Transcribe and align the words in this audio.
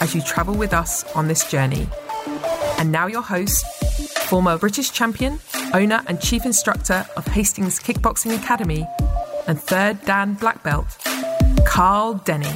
as 0.00 0.14
you 0.14 0.20
travel 0.22 0.54
with 0.54 0.72
us 0.72 1.04
on 1.14 1.28
this 1.28 1.48
journey. 1.50 1.88
And 2.78 2.92
now, 2.92 3.06
your 3.06 3.22
host, 3.22 3.64
former 4.28 4.58
British 4.58 4.90
champion, 4.90 5.38
owner, 5.72 6.02
and 6.06 6.20
chief 6.20 6.44
instructor 6.44 7.06
of 7.16 7.26
Hastings 7.28 7.78
Kickboxing 7.78 8.36
Academy, 8.36 8.86
and 9.46 9.60
third 9.60 10.04
Dan 10.04 10.34
Black 10.34 10.62
Belt, 10.62 10.86
Carl 11.64 12.14
Denny. 12.14 12.54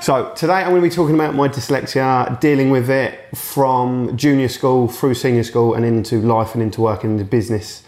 So, 0.00 0.32
today 0.36 0.54
I'm 0.54 0.70
going 0.70 0.82
to 0.82 0.88
be 0.88 0.94
talking 0.94 1.14
about 1.14 1.34
my 1.34 1.48
dyslexia, 1.48 2.38
dealing 2.40 2.70
with 2.70 2.88
it 2.88 3.36
from 3.36 4.16
junior 4.16 4.48
school 4.48 4.88
through 4.88 5.14
senior 5.14 5.42
school 5.42 5.74
and 5.74 5.84
into 5.84 6.20
life 6.20 6.54
and 6.54 6.62
into 6.62 6.80
work 6.80 7.04
and 7.04 7.18
into 7.18 7.24
business 7.24 7.82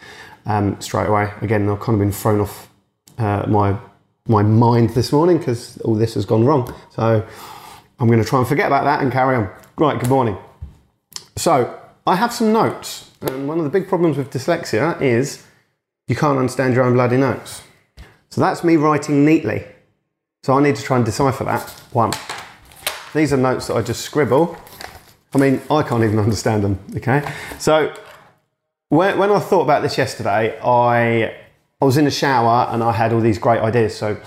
um, 0.47 0.81
straight 0.81 1.09
away. 1.09 1.33
Again, 1.41 1.69
I've 1.69 1.81
kind 1.81 1.95
of 1.95 2.01
been 2.01 2.13
thrown 2.13 2.41
off 2.41 2.69
uh, 3.19 3.45
my 3.47 3.79
my 4.27 4.43
mind 4.43 4.91
this 4.91 5.13
morning 5.13 5.39
because 5.39 5.79
all 5.79 5.95
this 5.95 6.15
has 6.15 6.25
gone 6.25 6.45
wrong. 6.45 6.73
So 6.91 7.27
I'm 7.99 8.07
going 8.07 8.23
to 8.23 8.29
try 8.29 8.39
and 8.39 8.49
forget 8.49 8.67
about 8.67 8.85
that 8.85 9.03
and 9.03 9.13
carry 9.13 9.37
on. 9.37 9.51
Right, 9.77 9.99
good 9.99 10.11
morning. 10.11 10.37
So 11.37 11.79
I 12.07 12.17
have 12.17 12.33
some 12.33 12.53
notes, 12.53 13.11
and 13.23 13.49
one 13.49 13.59
of 13.59 13.65
the 13.65 13.71
big 13.71 13.89
problems 13.89 14.17
with 14.17 14.31
dyslexia 14.31 15.01
is 15.01 15.45
you 16.07 16.17
can't 16.17 16.39
understand 16.39 16.75
your 16.75 16.85
own 16.85 16.95
bloody 16.95 17.17
notes. 17.17 17.63
So 18.31 18.41
that's 18.41 18.63
me 18.63 18.77
writing 18.77 19.25
neatly. 19.25 19.65
So 20.43 20.55
I 20.55 20.63
need 20.63 20.77
to 20.77 20.83
try 20.83 20.97
and 20.97 21.05
decipher 21.05 21.45
that. 21.45 21.69
One. 21.93 22.13
These 23.15 23.33
are 23.33 23.37
notes 23.37 23.67
that 23.67 23.75
I 23.77 23.83
just 23.83 24.03
scribble. 24.03 24.57
I 25.35 25.39
mean, 25.39 25.61
I 25.71 25.83
can't 25.83 26.05
even 26.05 26.19
understand 26.19 26.65
them, 26.65 26.79
okay? 26.97 27.33
So 27.59 27.93
when, 28.89 29.21
I 29.21 29.39
thought 29.39 29.63
about 29.63 29.83
this 29.83 29.99
yesterday, 29.99 30.59
I 30.63 31.35
I 31.81 31.85
was 31.85 31.97
in 31.97 32.05
the 32.05 32.11
shower 32.11 32.69
and 32.71 32.83
I 32.83 32.93
had 32.93 33.13
all 33.13 33.21
these 33.21 33.39
great 33.39 33.61
ideas. 33.61 33.97
So 33.97 34.21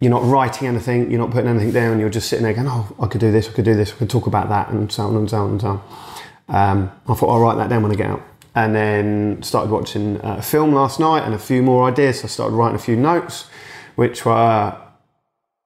you're 0.00 0.10
not 0.10 0.24
writing 0.24 0.68
anything, 0.68 1.10
you're 1.10 1.20
not 1.20 1.30
putting 1.30 1.48
anything 1.48 1.72
down, 1.72 2.00
you're 2.00 2.10
just 2.10 2.28
sitting 2.28 2.42
there 2.42 2.52
going, 2.52 2.68
oh, 2.68 2.94
I 3.00 3.06
could 3.06 3.20
do 3.20 3.32
this, 3.32 3.48
I 3.48 3.52
could 3.52 3.64
do 3.64 3.74
this, 3.74 3.92
I 3.92 3.96
could 3.96 4.10
talk 4.10 4.26
about 4.26 4.48
that, 4.48 4.70
and 4.70 4.90
so 4.90 5.04
on 5.04 5.16
and 5.16 5.28
so 5.28 5.38
on 5.38 5.50
and 5.52 5.60
so 5.60 5.68
on. 5.68 5.82
Um, 6.48 6.92
I 7.06 7.14
thought 7.14 7.28
I'll 7.28 7.40
write 7.40 7.56
that 7.56 7.68
down 7.68 7.82
when 7.82 7.92
I 7.92 7.94
get 7.94 8.10
out. 8.10 8.22
And 8.54 8.74
then 8.74 9.42
started 9.42 9.70
watching 9.70 10.18
a 10.22 10.42
film 10.42 10.72
last 10.72 10.98
night 10.98 11.22
and 11.22 11.34
a 11.34 11.38
few 11.38 11.62
more 11.62 11.88
ideas. 11.88 12.20
So 12.20 12.24
I 12.24 12.28
started 12.28 12.56
writing 12.56 12.76
a 12.76 12.80
few 12.80 12.96
notes, 12.96 13.46
which 13.94 14.24
were 14.24 14.76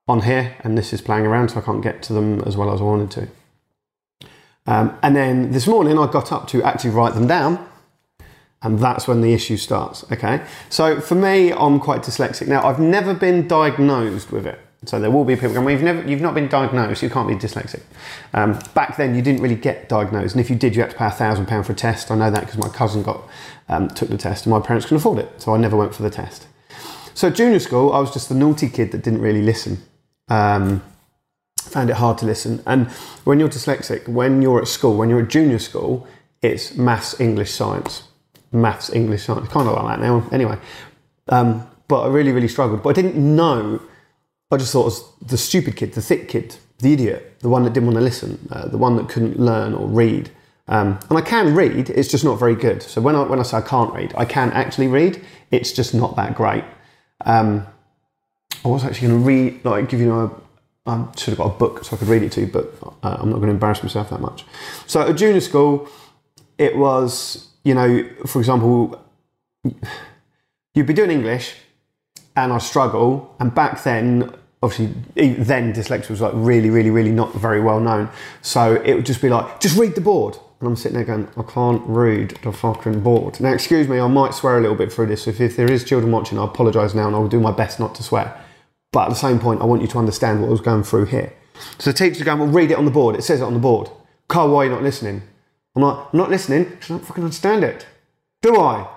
on 0.06 0.20
here, 0.22 0.56
and 0.60 0.76
this 0.76 0.92
is 0.92 1.00
playing 1.00 1.26
around, 1.26 1.50
so 1.50 1.58
I 1.58 1.62
can't 1.62 1.82
get 1.82 2.02
to 2.04 2.12
them 2.12 2.40
as 2.42 2.56
well 2.56 2.72
as 2.72 2.80
I 2.80 2.84
wanted 2.84 3.10
to. 3.12 3.28
Um, 4.66 4.98
and 5.02 5.14
then 5.14 5.52
this 5.52 5.66
morning 5.66 5.98
I 5.98 6.10
got 6.10 6.32
up 6.32 6.46
to 6.48 6.62
actually 6.62 6.90
write 6.90 7.14
them 7.14 7.26
down 7.26 7.66
and 8.64 8.78
that's 8.78 9.06
when 9.06 9.20
the 9.20 9.32
issue 9.34 9.58
starts. 9.58 10.04
Okay, 10.10 10.44
so 10.70 11.00
for 11.00 11.14
me, 11.14 11.52
I'm 11.52 11.78
quite 11.78 12.02
dyslexic. 12.02 12.48
Now, 12.48 12.66
I've 12.66 12.80
never 12.80 13.14
been 13.14 13.46
diagnosed 13.46 14.32
with 14.32 14.46
it. 14.46 14.58
So 14.86 14.98
there 15.00 15.10
will 15.10 15.24
be 15.24 15.34
people 15.34 15.52
going, 15.52 15.64
well, 15.64 15.72
you've, 15.72 15.82
never, 15.82 16.08
you've 16.08 16.20
not 16.20 16.34
been 16.34 16.48
diagnosed, 16.48 17.02
you 17.02 17.10
can't 17.10 17.28
be 17.28 17.34
dyslexic. 17.34 17.82
Um, 18.32 18.58
back 18.74 18.96
then, 18.96 19.14
you 19.14 19.22
didn't 19.22 19.40
really 19.40 19.54
get 19.54 19.88
diagnosed. 19.88 20.34
And 20.34 20.40
if 20.40 20.50
you 20.50 20.56
did, 20.56 20.74
you 20.74 20.82
had 20.82 20.90
to 20.90 20.96
pay 20.96 21.06
a 21.06 21.10
£1,000 21.10 21.64
for 21.64 21.72
a 21.72 21.74
test. 21.74 22.10
I 22.10 22.16
know 22.16 22.30
that 22.30 22.40
because 22.40 22.58
my 22.58 22.68
cousin 22.68 23.02
got 23.02 23.22
um, 23.68 23.88
took 23.88 24.08
the 24.08 24.18
test 24.18 24.46
and 24.46 24.50
my 24.50 24.60
parents 24.60 24.86
couldn't 24.86 24.98
afford 24.98 25.18
it. 25.18 25.40
So 25.40 25.54
I 25.54 25.58
never 25.58 25.76
went 25.76 25.94
for 25.94 26.02
the 26.02 26.10
test. 26.10 26.46
So 27.14 27.30
junior 27.30 27.60
school, 27.60 27.92
I 27.92 28.00
was 28.00 28.12
just 28.12 28.28
the 28.28 28.34
naughty 28.34 28.68
kid 28.68 28.92
that 28.92 29.02
didn't 29.02 29.20
really 29.20 29.42
listen. 29.42 29.78
Um, 30.28 30.82
found 31.60 31.88
it 31.88 31.96
hard 31.96 32.18
to 32.18 32.26
listen. 32.26 32.62
And 32.66 32.88
when 33.24 33.40
you're 33.40 33.48
dyslexic, 33.48 34.08
when 34.08 34.42
you're 34.42 34.60
at 34.60 34.68
school, 34.68 34.96
when 34.96 35.08
you're 35.08 35.22
at 35.22 35.28
junior 35.28 35.58
school, 35.58 36.06
it's 36.42 36.74
maths, 36.76 37.18
English, 37.20 37.52
science 37.52 38.04
maths, 38.54 38.90
English, 38.92 39.24
science, 39.24 39.48
kind 39.48 39.68
of 39.68 39.74
like 39.74 39.98
that 39.98 40.06
now. 40.06 40.26
Anyway, 40.32 40.58
um, 41.28 41.66
but 41.88 42.02
I 42.02 42.08
really, 42.08 42.32
really 42.32 42.48
struggled. 42.48 42.82
But 42.82 42.90
I 42.90 43.02
didn't 43.02 43.16
know. 43.16 43.82
I 44.50 44.56
just 44.56 44.72
thought 44.72 44.82
I 44.82 44.84
was 44.84 45.12
the 45.20 45.36
stupid 45.36 45.76
kid, 45.76 45.92
the 45.94 46.02
thick 46.02 46.28
kid, 46.28 46.56
the 46.78 46.92
idiot, 46.92 47.40
the 47.40 47.48
one 47.48 47.64
that 47.64 47.72
didn't 47.72 47.86
want 47.86 47.98
to 47.98 48.04
listen, 48.04 48.48
uh, 48.50 48.68
the 48.68 48.78
one 48.78 48.96
that 48.96 49.08
couldn't 49.08 49.38
learn 49.38 49.74
or 49.74 49.86
read. 49.88 50.30
Um, 50.66 50.98
and 51.10 51.18
I 51.18 51.20
can 51.20 51.54
read, 51.54 51.90
it's 51.90 52.08
just 52.08 52.24
not 52.24 52.38
very 52.38 52.54
good. 52.54 52.82
So 52.82 53.00
when 53.00 53.16
I, 53.16 53.22
when 53.22 53.38
I 53.38 53.42
say 53.42 53.58
I 53.58 53.60
can't 53.60 53.92
read, 53.92 54.14
I 54.16 54.24
can 54.24 54.50
actually 54.52 54.88
read, 54.88 55.20
it's 55.50 55.72
just 55.72 55.92
not 55.94 56.16
that 56.16 56.34
great. 56.34 56.64
Um, 57.26 57.66
I 58.64 58.68
was 58.68 58.84
actually 58.84 59.08
going 59.08 59.20
to 59.20 59.26
read, 59.26 59.64
like, 59.64 59.88
give 59.90 60.00
you 60.00 60.06
know, 60.06 60.40
a, 60.86 60.90
I 60.90 61.06
should 61.16 61.32
have 61.32 61.38
got 61.38 61.54
a 61.54 61.58
book 61.58 61.84
so 61.84 61.96
I 61.96 61.98
could 61.98 62.08
read 62.08 62.22
it 62.22 62.32
to 62.32 62.40
you, 62.40 62.46
but 62.46 62.74
uh, 63.02 63.16
I'm 63.18 63.28
not 63.28 63.36
going 63.36 63.48
to 63.48 63.52
embarrass 63.54 63.82
myself 63.82 64.08
that 64.10 64.20
much. 64.20 64.44
So 64.86 65.02
at 65.02 65.16
junior 65.16 65.40
school, 65.40 65.88
it 66.56 66.76
was 66.76 67.48
you 67.64 67.74
know, 67.74 68.08
for 68.26 68.38
example, 68.38 69.02
you'd 70.74 70.86
be 70.86 70.94
doing 70.94 71.10
English 71.10 71.54
and 72.36 72.52
I 72.52 72.58
struggle, 72.58 73.34
and 73.38 73.54
back 73.54 73.82
then, 73.84 74.32
obviously, 74.62 74.86
then 75.34 75.72
dyslexia 75.72 76.10
was 76.10 76.20
like 76.20 76.32
really, 76.34 76.68
really, 76.70 76.90
really 76.90 77.12
not 77.12 77.32
very 77.34 77.60
well 77.60 77.80
known. 77.80 78.08
So 78.42 78.74
it 78.84 78.94
would 78.94 79.06
just 79.06 79.22
be 79.22 79.28
like, 79.28 79.60
just 79.60 79.78
read 79.78 79.94
the 79.94 80.00
board. 80.00 80.36
And 80.58 80.68
I'm 80.68 80.76
sitting 80.76 80.96
there 80.96 81.04
going, 81.04 81.28
I 81.36 81.42
can't 81.42 81.82
read 81.86 82.38
the 82.42 82.52
fucking 82.52 83.00
board. 83.00 83.40
Now, 83.40 83.52
excuse 83.52 83.86
me, 83.86 84.00
I 84.00 84.06
might 84.06 84.34
swear 84.34 84.58
a 84.58 84.60
little 84.60 84.76
bit 84.76 84.92
through 84.92 85.06
this. 85.06 85.26
If, 85.26 85.40
if 85.40 85.56
there 85.56 85.70
is 85.70 85.84
children 85.84 86.10
watching, 86.10 86.38
I 86.38 86.44
apologise 86.44 86.94
now 86.94 87.06
and 87.06 87.14
I'll 87.14 87.28
do 87.28 87.40
my 87.40 87.52
best 87.52 87.78
not 87.78 87.94
to 87.96 88.02
swear. 88.02 88.40
But 88.90 89.04
at 89.04 89.08
the 89.10 89.16
same 89.16 89.38
point, 89.38 89.60
I 89.60 89.64
want 89.64 89.82
you 89.82 89.88
to 89.88 89.98
understand 89.98 90.40
what 90.40 90.48
I 90.48 90.50
was 90.50 90.60
going 90.60 90.82
through 90.82 91.06
here. 91.06 91.32
So 91.78 91.92
the 91.92 91.96
teacher's 91.96 92.22
going, 92.22 92.38
well, 92.38 92.48
read 92.48 92.70
it 92.70 92.78
on 92.78 92.84
the 92.84 92.90
board. 92.90 93.14
It 93.16 93.22
says 93.22 93.40
it 93.40 93.44
on 93.44 93.54
the 93.54 93.60
board. 93.60 93.90
Carl, 94.28 94.50
why 94.50 94.62
are 94.62 94.64
you 94.64 94.70
not 94.70 94.82
listening? 94.82 95.22
I'm 95.76 95.82
like, 95.82 95.98
I'm 96.12 96.18
not 96.18 96.30
listening 96.30 96.64
because 96.64 96.90
I 96.90 96.94
don't 96.94 97.06
fucking 97.06 97.24
understand 97.24 97.64
it. 97.64 97.86
Do 98.42 98.56
I? 98.60 98.88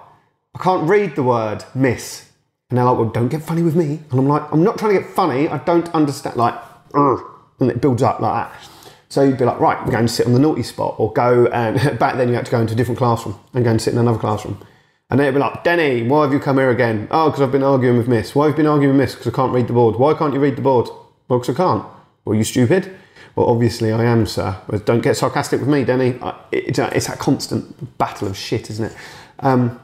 I 0.55 0.59
can't 0.63 0.87
read 0.89 1.15
the 1.15 1.23
word 1.23 1.63
miss. 1.73 2.29
And 2.69 2.77
they're 2.77 2.85
like, 2.85 2.97
well, 2.97 3.09
don't 3.09 3.29
get 3.29 3.43
funny 3.43 3.63
with 3.63 3.75
me. 3.75 4.01
And 4.11 4.19
I'm 4.19 4.27
like, 4.27 4.51
I'm 4.51 4.63
not 4.63 4.77
trying 4.77 4.95
to 4.95 5.01
get 5.01 5.09
funny. 5.09 5.47
I 5.47 5.57
don't 5.59 5.87
understand. 5.95 6.35
Like, 6.35 6.55
Ugh. 6.93 7.21
and 7.59 7.71
it 7.71 7.81
builds 7.81 8.03
up 8.03 8.19
like 8.19 8.49
that. 8.49 8.69
So 9.09 9.23
you'd 9.23 9.37
be 9.37 9.45
like, 9.45 9.59
right, 9.59 9.83
we're 9.85 9.91
going 9.91 10.05
to 10.05 10.11
sit 10.11 10.27
on 10.27 10.33
the 10.33 10.39
naughty 10.39 10.63
spot, 10.63 10.95
or 10.97 11.13
go 11.13 11.45
and 11.47 11.77
back 11.99 12.17
then 12.17 12.27
you 12.27 12.35
had 12.35 12.45
to 12.45 12.51
go 12.51 12.59
into 12.59 12.73
a 12.73 12.75
different 12.75 12.97
classroom 12.97 13.39
and 13.53 13.63
go 13.63 13.71
and 13.71 13.81
sit 13.81 13.93
in 13.93 13.99
another 13.99 14.19
classroom. 14.19 14.61
And 15.09 15.19
they'd 15.19 15.31
be 15.31 15.39
like, 15.39 15.63
Denny, 15.63 16.03
why 16.03 16.23
have 16.23 16.33
you 16.33 16.39
come 16.39 16.57
here 16.57 16.69
again? 16.69 17.07
Oh, 17.11 17.29
because 17.29 17.41
I've 17.41 17.51
been 17.51 17.63
arguing 17.63 17.97
with 17.97 18.09
Miss. 18.09 18.35
Why 18.35 18.47
have 18.47 18.53
you 18.53 18.57
been 18.57 18.67
arguing 18.67 18.97
with 18.97 19.01
Miss? 19.01 19.15
Because 19.15 19.31
I 19.31 19.35
can't 19.35 19.53
read 19.53 19.67
the 19.67 19.73
board. 19.73 19.95
Why 19.95 20.13
can't 20.13 20.33
you 20.33 20.39
read 20.41 20.57
the 20.57 20.61
board? 20.61 20.89
Well, 21.29 21.39
because 21.39 21.55
I 21.55 21.57
can't. 21.57 21.85
Well, 22.25 22.35
you 22.35 22.43
stupid. 22.43 22.93
Well, 23.37 23.49
obviously 23.49 23.91
I 23.91 24.03
am, 24.03 24.25
sir. 24.25 24.57
Don't 24.85 25.01
get 25.01 25.15
sarcastic 25.15 25.59
with 25.59 25.69
me, 25.69 25.83
Denny. 25.83 26.19
It's 26.51 27.07
that 27.07 27.19
constant 27.19 27.95
battle 27.99 28.27
of 28.27 28.35
shit, 28.35 28.71
isn't 28.71 28.85
it? 28.85 28.97
Um, 29.41 29.79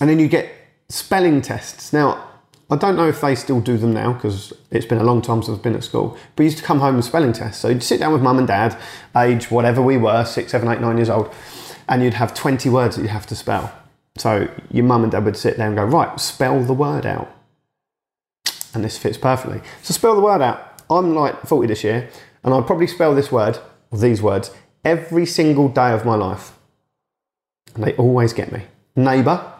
and 0.00 0.10
then 0.10 0.18
you 0.18 0.26
get 0.26 0.50
spelling 0.88 1.42
tests. 1.42 1.92
Now, 1.92 2.28
I 2.68 2.74
don't 2.74 2.96
know 2.96 3.08
if 3.08 3.20
they 3.20 3.36
still 3.36 3.60
do 3.60 3.78
them 3.78 3.94
now 3.94 4.14
because 4.14 4.52
it's 4.72 4.84
been 4.84 4.98
a 4.98 5.04
long 5.04 5.22
time 5.22 5.44
since 5.44 5.56
I've 5.56 5.62
been 5.62 5.76
at 5.76 5.84
school. 5.84 6.18
But 6.34 6.42
you 6.42 6.46
used 6.46 6.58
to 6.58 6.64
come 6.64 6.80
home 6.80 6.96
and 6.96 7.04
spelling 7.04 7.32
tests. 7.32 7.62
So 7.62 7.68
you'd 7.68 7.84
sit 7.84 8.00
down 8.00 8.12
with 8.12 8.20
mum 8.20 8.36
and 8.36 8.48
dad, 8.48 8.76
age 9.16 9.48
whatever 9.48 9.80
we 9.80 9.96
were, 9.96 10.24
six, 10.24 10.50
seven, 10.50 10.68
eight, 10.68 10.80
nine 10.80 10.96
years 10.96 11.08
old, 11.08 11.32
and 11.88 12.02
you'd 12.02 12.14
have 12.14 12.34
20 12.34 12.68
words 12.68 12.96
that 12.96 13.02
you 13.02 13.08
have 13.08 13.28
to 13.28 13.36
spell. 13.36 13.72
So 14.18 14.48
your 14.72 14.84
mum 14.84 15.04
and 15.04 15.12
dad 15.12 15.24
would 15.24 15.36
sit 15.36 15.56
there 15.56 15.68
and 15.68 15.76
go, 15.76 15.84
right, 15.84 16.18
spell 16.18 16.60
the 16.64 16.74
word 16.74 17.06
out. 17.06 17.32
And 18.74 18.82
this 18.82 18.98
fits 18.98 19.18
perfectly. 19.18 19.60
So 19.82 19.94
spell 19.94 20.16
the 20.16 20.20
word 20.20 20.42
out. 20.42 20.82
I'm 20.90 21.14
like 21.14 21.46
40 21.46 21.68
this 21.68 21.84
year. 21.84 22.10
And 22.46 22.54
I'd 22.54 22.66
probably 22.66 22.86
spell 22.86 23.14
this 23.14 23.32
word, 23.32 23.58
or 23.90 23.98
these 23.98 24.22
words, 24.22 24.52
every 24.84 25.26
single 25.26 25.68
day 25.68 25.92
of 25.92 26.06
my 26.06 26.14
life. 26.14 26.56
And 27.74 27.82
they 27.82 27.92
always 27.96 28.32
get 28.32 28.52
me. 28.52 28.62
Neighbour, 28.94 29.52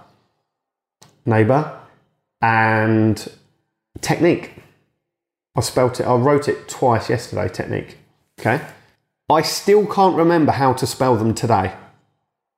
neighbour, 1.27 1.81
and 2.41 3.29
technique. 4.01 4.53
I 5.57 5.61
spelt 5.61 5.99
it, 5.99 6.05
I 6.05 6.15
wrote 6.15 6.49
it 6.49 6.69
twice 6.69 7.11
yesterday, 7.11 7.49
technique. 7.49 7.99
Okay? 8.39 8.65
I 9.29 9.43
still 9.43 9.85
can't 9.87 10.17
remember 10.17 10.53
how 10.53 10.73
to 10.75 10.87
spell 10.87 11.17
them 11.17 11.35
today. 11.35 11.75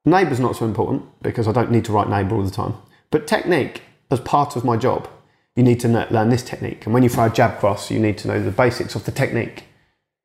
Neighbour's 0.05 0.41
not 0.41 0.57
so 0.57 0.67
important 0.67 1.07
because 1.23 1.49
I 1.49 1.53
don't 1.53 1.71
need 1.71 1.87
to 1.87 1.93
write 1.93 2.11
neighbour 2.11 2.35
all 2.37 2.43
the 2.43 2.51
time. 2.51 2.75
But 3.11 3.27
technique, 3.27 3.81
as 4.11 4.21
part 4.21 4.57
of 4.57 4.65
my 4.65 4.77
job, 4.77 5.09
you 5.57 5.63
need 5.63 5.81
to 5.81 5.89
learn 5.89 6.29
this 6.29 6.43
technique. 6.43 6.85
And 6.85 6.93
when 6.93 7.03
you 7.03 7.09
throw 7.09 7.25
a 7.25 7.31
jab 7.31 7.59
cross, 7.59 7.91
you 7.91 7.99
need 7.99 8.19
to 8.19 8.29
know 8.29 8.43
the 8.43 8.51
basics 8.51 8.95
of 8.95 9.05
the 9.05 9.13
technique. 9.13 9.65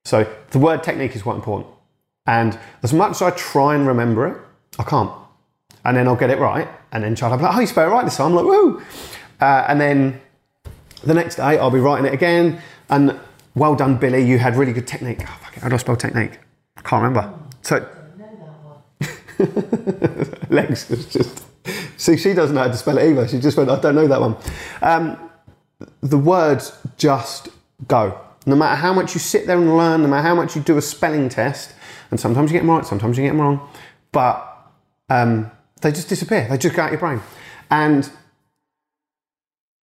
So 0.06 0.28
the 0.52 0.60
word 0.60 0.84
technique 0.84 1.16
is 1.16 1.22
quite 1.22 1.36
important. 1.36 1.68
And 2.26 2.58
as 2.84 2.94
much 2.94 3.12
as 3.12 3.22
I 3.22 3.32
try 3.32 3.76
and 3.76 3.88
remember 3.88 4.28
it, 4.28 4.38
I 4.80 4.84
can't. 4.84 5.12
And 5.86 5.98
then 5.98 6.08
I'll 6.08 6.16
get 6.16 6.30
it 6.30 6.40
right. 6.40 6.68
And 6.92 7.04
then 7.04 7.16
child 7.16 7.32
will 7.32 7.40
be 7.40 7.44
like, 7.44 7.56
oh, 7.56 7.60
you 7.60 7.68
spell 7.68 7.88
it 7.88 7.92
right 7.92 8.06
this 8.06 8.18
time. 8.18 8.28
I'm 8.28 8.36
like, 8.36 8.46
woo. 8.46 8.82
Uh, 9.42 9.66
and 9.68 9.80
then 9.80 10.22
the 11.04 11.14
next 11.14 11.36
day 11.36 11.58
I'll 11.58 11.72
be 11.72 11.80
writing 11.80 12.06
it 12.06 12.14
again. 12.14 12.62
And 12.90 13.20
well 13.56 13.76
done, 13.76 13.98
Billy. 13.98 14.24
You 14.24 14.40
had 14.40 14.56
really 14.56 14.74
good 14.74 14.88
technique. 14.88 15.20
Oh, 15.22 15.40
fuck 15.42 15.58
it, 15.58 15.64
how 15.64 15.70
do 15.70 15.76
I 15.76 15.78
spell 15.78 15.96
technique? 15.96 16.40
I 16.78 16.82
can't 16.82 17.04
remember. 17.04 17.34
So, 17.62 17.88
Lex 20.50 20.90
is 20.92 21.06
just. 21.08 21.44
See, 21.98 22.18
she 22.18 22.34
doesn't 22.34 22.56
know 22.56 22.64
how 22.64 22.68
to 22.68 22.78
spell 22.78 22.98
it 22.98 23.10
either. 23.10 23.28
She 23.28 23.40
just 23.40 23.56
went, 23.58 23.70
I 23.70 23.80
don't 23.80 23.96
know 23.96 24.08
that 24.08 24.20
one. 24.20 24.36
Um, 24.82 25.30
the 26.02 26.18
words 26.18 26.78
just 26.98 27.50
go. 27.88 28.20
No 28.46 28.56
matter 28.56 28.76
how 28.76 28.94
much 28.94 29.14
you 29.14 29.20
sit 29.20 29.48
there 29.48 29.58
and 29.58 29.78
learn, 29.78 30.02
no 30.02 30.08
matter 30.08 30.28
how 30.28 30.36
much 30.36 30.56
you 30.56 30.62
do 30.62 30.78
a 30.78 30.82
spelling 30.82 31.30
test, 31.30 31.74
and 32.12 32.20
sometimes 32.20 32.52
you 32.52 32.58
get 32.58 32.66
them 32.66 32.72
right, 32.72 32.86
sometimes 32.86 33.18
you 33.18 33.24
get 33.24 33.30
them 33.30 33.42
wrong, 33.42 33.70
but 34.12 34.54
um, 35.10 35.52
they 35.82 35.92
just 35.92 36.10
disappear. 36.10 36.48
They 36.50 36.58
just 36.58 36.76
go 36.76 36.84
out 36.84 36.92
your 36.92 37.00
brain. 37.00 37.22
And 37.72 38.10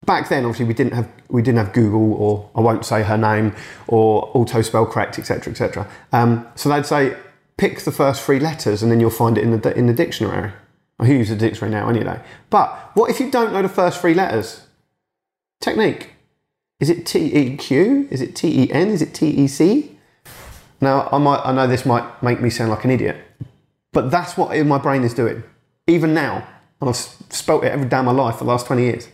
back 0.04 0.28
then, 0.28 0.44
obviously, 0.44 0.66
we 0.66 0.74
didn't 0.74 0.94
have 0.94 1.08
we 1.28 1.42
didn't 1.42 1.58
have 1.58 1.72
Google 1.72 2.14
or 2.14 2.50
I 2.54 2.60
won't 2.60 2.84
say 2.84 3.02
her 3.02 3.18
name 3.18 3.54
or 3.88 4.30
auto 4.34 4.62
spell 4.62 4.86
correct, 4.86 5.18
etc., 5.18 5.52
etc. 5.52 5.88
Um, 6.12 6.46
so 6.54 6.68
they'd 6.68 6.86
say 6.86 7.16
pick 7.56 7.80
the 7.80 7.92
first 7.92 8.22
three 8.22 8.38
letters 8.38 8.82
and 8.82 8.92
then 8.92 9.00
you'll 9.00 9.10
find 9.10 9.36
it 9.36 9.44
in 9.44 9.58
the 9.60 9.76
in 9.76 9.86
the 9.86 9.92
dictionary. 9.92 10.52
I 10.98 11.06
use 11.06 11.28
the 11.28 11.36
dictionary 11.36 11.72
now 11.72 11.88
anyway. 11.88 12.20
But 12.48 12.92
what 12.94 13.10
if 13.10 13.20
you 13.20 13.30
don't 13.30 13.52
know 13.52 13.62
the 13.62 13.68
first 13.68 14.00
three 14.00 14.14
letters? 14.14 14.66
Technique. 15.60 16.15
Is 16.78 16.90
it 16.90 17.06
T 17.06 17.34
E 17.34 17.56
Q? 17.56 18.06
Is 18.10 18.20
it 18.20 18.36
T 18.36 18.64
E 18.64 18.72
N? 18.72 18.88
Is 18.88 19.00
it 19.00 19.14
T 19.14 19.28
E 19.28 19.46
C? 19.46 19.96
Now 20.80 21.08
I 21.10 21.18
might 21.18 21.40
I 21.44 21.52
know 21.52 21.66
this 21.66 21.86
might 21.86 22.22
make 22.22 22.40
me 22.40 22.50
sound 22.50 22.70
like 22.70 22.84
an 22.84 22.90
idiot, 22.90 23.16
but 23.92 24.10
that's 24.10 24.36
what 24.36 24.56
my 24.66 24.78
brain 24.78 25.02
is 25.02 25.14
doing. 25.14 25.42
Even 25.86 26.12
now, 26.12 26.46
and 26.80 26.90
I've 26.90 26.96
spelt 26.96 27.64
it 27.64 27.72
every 27.72 27.88
day 27.88 27.96
of 27.96 28.04
my 28.04 28.12
life 28.12 28.36
for 28.36 28.44
the 28.44 28.50
last 28.50 28.66
twenty 28.66 28.82
years. 28.82 29.08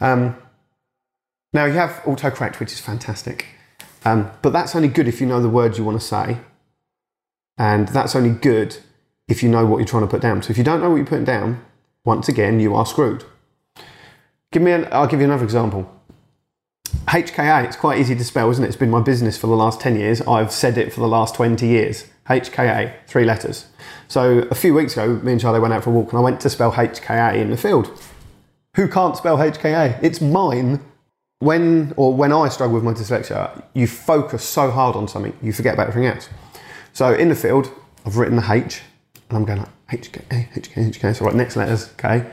Um, 0.00 0.36
now 1.52 1.64
you 1.64 1.72
have 1.72 1.90
autocorrect, 2.04 2.60
which 2.60 2.72
is 2.72 2.78
fantastic, 2.78 3.46
um, 4.04 4.30
but 4.40 4.52
that's 4.52 4.76
only 4.76 4.88
good 4.88 5.08
if 5.08 5.20
you 5.20 5.26
know 5.26 5.42
the 5.42 5.48
words 5.48 5.78
you 5.78 5.84
want 5.84 6.00
to 6.00 6.06
say, 6.06 6.38
and 7.58 7.88
that's 7.88 8.14
only 8.14 8.30
good 8.30 8.76
if 9.26 9.42
you 9.42 9.48
know 9.48 9.66
what 9.66 9.78
you're 9.78 9.86
trying 9.86 10.04
to 10.04 10.08
put 10.08 10.22
down. 10.22 10.42
So 10.42 10.52
if 10.52 10.58
you 10.58 10.64
don't 10.64 10.80
know 10.80 10.90
what 10.90 10.96
you're 10.96 11.06
putting 11.06 11.24
down, 11.24 11.64
once 12.04 12.28
again 12.28 12.60
you 12.60 12.74
are 12.76 12.86
screwed. 12.86 13.24
Give 14.52 14.62
me 14.62 14.70
an, 14.70 14.88
I'll 14.92 15.08
give 15.08 15.20
you 15.20 15.26
another 15.26 15.44
example. 15.44 15.92
HKA, 17.06 17.64
it's 17.64 17.76
quite 17.76 17.98
easy 17.98 18.14
to 18.14 18.24
spell, 18.24 18.50
isn't 18.50 18.64
it? 18.64 18.68
It's 18.68 18.76
been 18.76 18.90
my 18.90 19.00
business 19.00 19.36
for 19.36 19.46
the 19.46 19.56
last 19.56 19.80
10 19.80 19.96
years. 19.96 20.20
I've 20.22 20.52
said 20.52 20.78
it 20.78 20.92
for 20.92 21.00
the 21.00 21.08
last 21.08 21.34
20 21.34 21.66
years. 21.66 22.06
HKA, 22.28 22.94
three 23.06 23.24
letters. 23.24 23.66
So 24.06 24.40
a 24.50 24.54
few 24.54 24.74
weeks 24.74 24.92
ago, 24.92 25.14
me 25.22 25.32
and 25.32 25.40
Charlie 25.40 25.60
went 25.60 25.74
out 25.74 25.84
for 25.84 25.90
a 25.90 25.92
walk 25.92 26.12
and 26.12 26.18
I 26.18 26.22
went 26.22 26.40
to 26.42 26.50
spell 26.50 26.72
HKA 26.72 27.36
in 27.36 27.50
the 27.50 27.56
field. 27.56 27.90
Who 28.76 28.88
can't 28.88 29.16
spell 29.16 29.36
HKA? 29.38 29.98
It's 30.02 30.20
mine. 30.20 30.80
When 31.40 31.94
or 31.96 32.14
when 32.14 32.32
I 32.32 32.48
struggle 32.50 32.74
with 32.74 32.84
my 32.84 32.92
dyslexia, 32.92 33.64
you 33.72 33.86
focus 33.86 34.44
so 34.44 34.70
hard 34.70 34.94
on 34.94 35.08
something, 35.08 35.36
you 35.42 35.52
forget 35.52 35.74
about 35.74 35.88
everything 35.88 36.10
else. 36.10 36.28
So 36.92 37.14
in 37.14 37.30
the 37.30 37.34
field, 37.34 37.72
I've 38.04 38.18
written 38.18 38.36
the 38.36 38.52
H, 38.52 38.82
and 39.28 39.38
I'm 39.38 39.44
going 39.44 39.60
like 39.60 40.02
HKA, 40.02 40.52
HKA, 40.52 40.92
HKA. 40.92 41.16
So 41.16 41.28
I 41.28 41.32
next 41.32 41.56
letters, 41.56 41.92
K. 41.96 42.26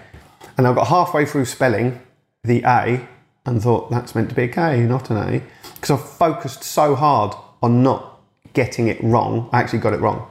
And 0.57 0.67
I've 0.67 0.75
got 0.75 0.87
halfway 0.87 1.25
through 1.25 1.45
spelling 1.45 2.01
the 2.43 2.63
A 2.65 3.07
and 3.47 3.63
thought 3.63 3.89
that's 3.89 4.13
meant 4.13 4.29
to 4.29 4.35
be 4.35 4.43
a 4.43 4.47
K, 4.47 4.81
not 4.81 5.09
an 5.09 5.17
A, 5.17 5.41
because 5.75 5.91
I 5.91 5.97
focused 5.97 6.63
so 6.63 6.95
hard 6.95 7.33
on 7.63 7.81
not 7.81 8.19
getting 8.53 8.89
it 8.89 9.01
wrong. 9.01 9.49
I 9.53 9.61
actually 9.61 9.79
got 9.79 9.93
it 9.93 10.01
wrong. 10.01 10.29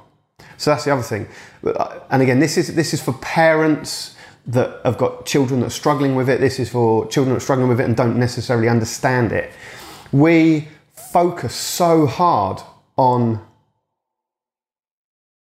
So 0.59 0.71
that's 0.71 0.85
the 0.85 0.93
other 0.93 1.03
thing. 1.03 1.27
And 2.11 2.23
again, 2.23 2.41
this 2.41 2.57
is 2.57 2.75
this 2.75 2.93
is 2.93 3.03
for 3.03 3.15
parents 3.15 4.15
that 4.47 4.81
have 4.85 4.99
got 4.99 5.27
children 5.27 5.61
that 5.61 5.67
are 5.67 5.71
struggling 5.71 6.15
with 6.15 6.29
it. 6.29 6.41
This 6.41 6.61
is 6.61 6.69
for 6.69 7.07
children 7.09 7.35
that 7.35 7.39
are 7.39 7.45
struggling 7.45 7.69
with 7.69 7.81
it 7.81 7.85
and 7.85 7.97
don't 7.97 8.19
necessarily 8.19 8.69
understand 8.69 9.33
it. 9.33 9.51
We 10.13 10.69
focus 10.93 11.55
so 11.55 12.07
hard 12.07 12.61
on 12.97 13.41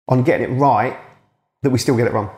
on 0.09 0.25
getting 0.25 0.51
it 0.51 0.55
right 0.55 0.97
that 1.63 1.71
we 1.71 1.79
still 1.79 1.97
get 1.97 2.07
it 2.07 2.15
wrong 2.15 2.31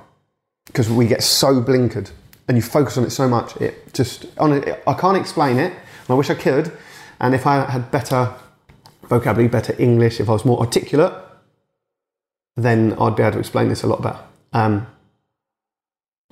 because 0.66 0.90
we 0.90 1.06
get 1.06 1.22
so 1.22 1.62
blinkered 1.62 2.10
and 2.50 2.58
you 2.58 2.62
focus 2.62 2.98
on 2.98 3.04
it 3.04 3.10
so 3.10 3.28
much 3.28 3.56
it 3.58 3.94
just 3.94 4.26
on 4.38 4.52
it, 4.52 4.82
I 4.84 4.94
can't 4.94 5.16
explain 5.16 5.56
it 5.56 5.72
and 5.72 6.10
I 6.10 6.14
wish 6.14 6.30
I 6.30 6.34
could 6.34 6.76
and 7.20 7.32
if 7.32 7.46
I 7.46 7.70
had 7.70 7.92
better 7.92 8.34
vocabulary 9.04 9.46
better 9.46 9.72
English 9.78 10.18
if 10.18 10.28
I 10.28 10.32
was 10.32 10.44
more 10.44 10.58
articulate 10.58 11.14
then 12.56 12.94
I'd 13.00 13.14
be 13.14 13.22
able 13.22 13.34
to 13.34 13.38
explain 13.38 13.68
this 13.68 13.84
a 13.84 13.86
lot 13.86 14.02
better 14.02 14.18
um, 14.52 14.88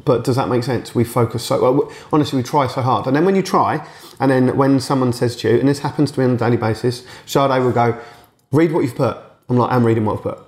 but 0.04 0.24
does 0.24 0.34
that 0.34 0.48
make 0.48 0.64
sense? 0.64 0.92
We 0.94 1.04
focus 1.04 1.44
so 1.44 1.60
well, 1.60 1.92
honestly, 2.12 2.38
we 2.38 2.42
try 2.42 2.66
so 2.66 2.82
hard, 2.82 3.06
and 3.06 3.14
then 3.14 3.24
when 3.24 3.36
you 3.36 3.42
try, 3.42 3.86
and 4.18 4.30
then 4.30 4.56
when 4.56 4.80
someone 4.80 5.12
says 5.12 5.36
to 5.36 5.50
you, 5.50 5.58
and 5.58 5.68
this 5.68 5.80
happens 5.80 6.10
to 6.12 6.20
me 6.20 6.26
on 6.26 6.32
a 6.32 6.36
daily 6.36 6.56
basis, 6.56 7.04
Sade 7.26 7.62
will 7.62 7.72
go, 7.72 8.00
"Read 8.52 8.72
what 8.72 8.80
you've 8.80 8.96
put." 8.96 9.18
I'm 9.48 9.56
like, 9.56 9.72
"I'm 9.72 9.84
reading 9.84 10.04
what 10.04 10.16
I've 10.16 10.22
put." 10.22 10.38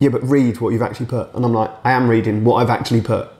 Yeah, 0.00 0.10
but 0.10 0.22
read 0.28 0.60
what 0.60 0.72
you've 0.72 0.82
actually 0.82 1.06
put, 1.06 1.32
and 1.34 1.44
I'm 1.44 1.52
like, 1.52 1.70
"I 1.84 1.92
am 1.92 2.08
reading 2.08 2.44
what 2.44 2.56
I've 2.56 2.70
actually 2.70 3.00
put." 3.00 3.33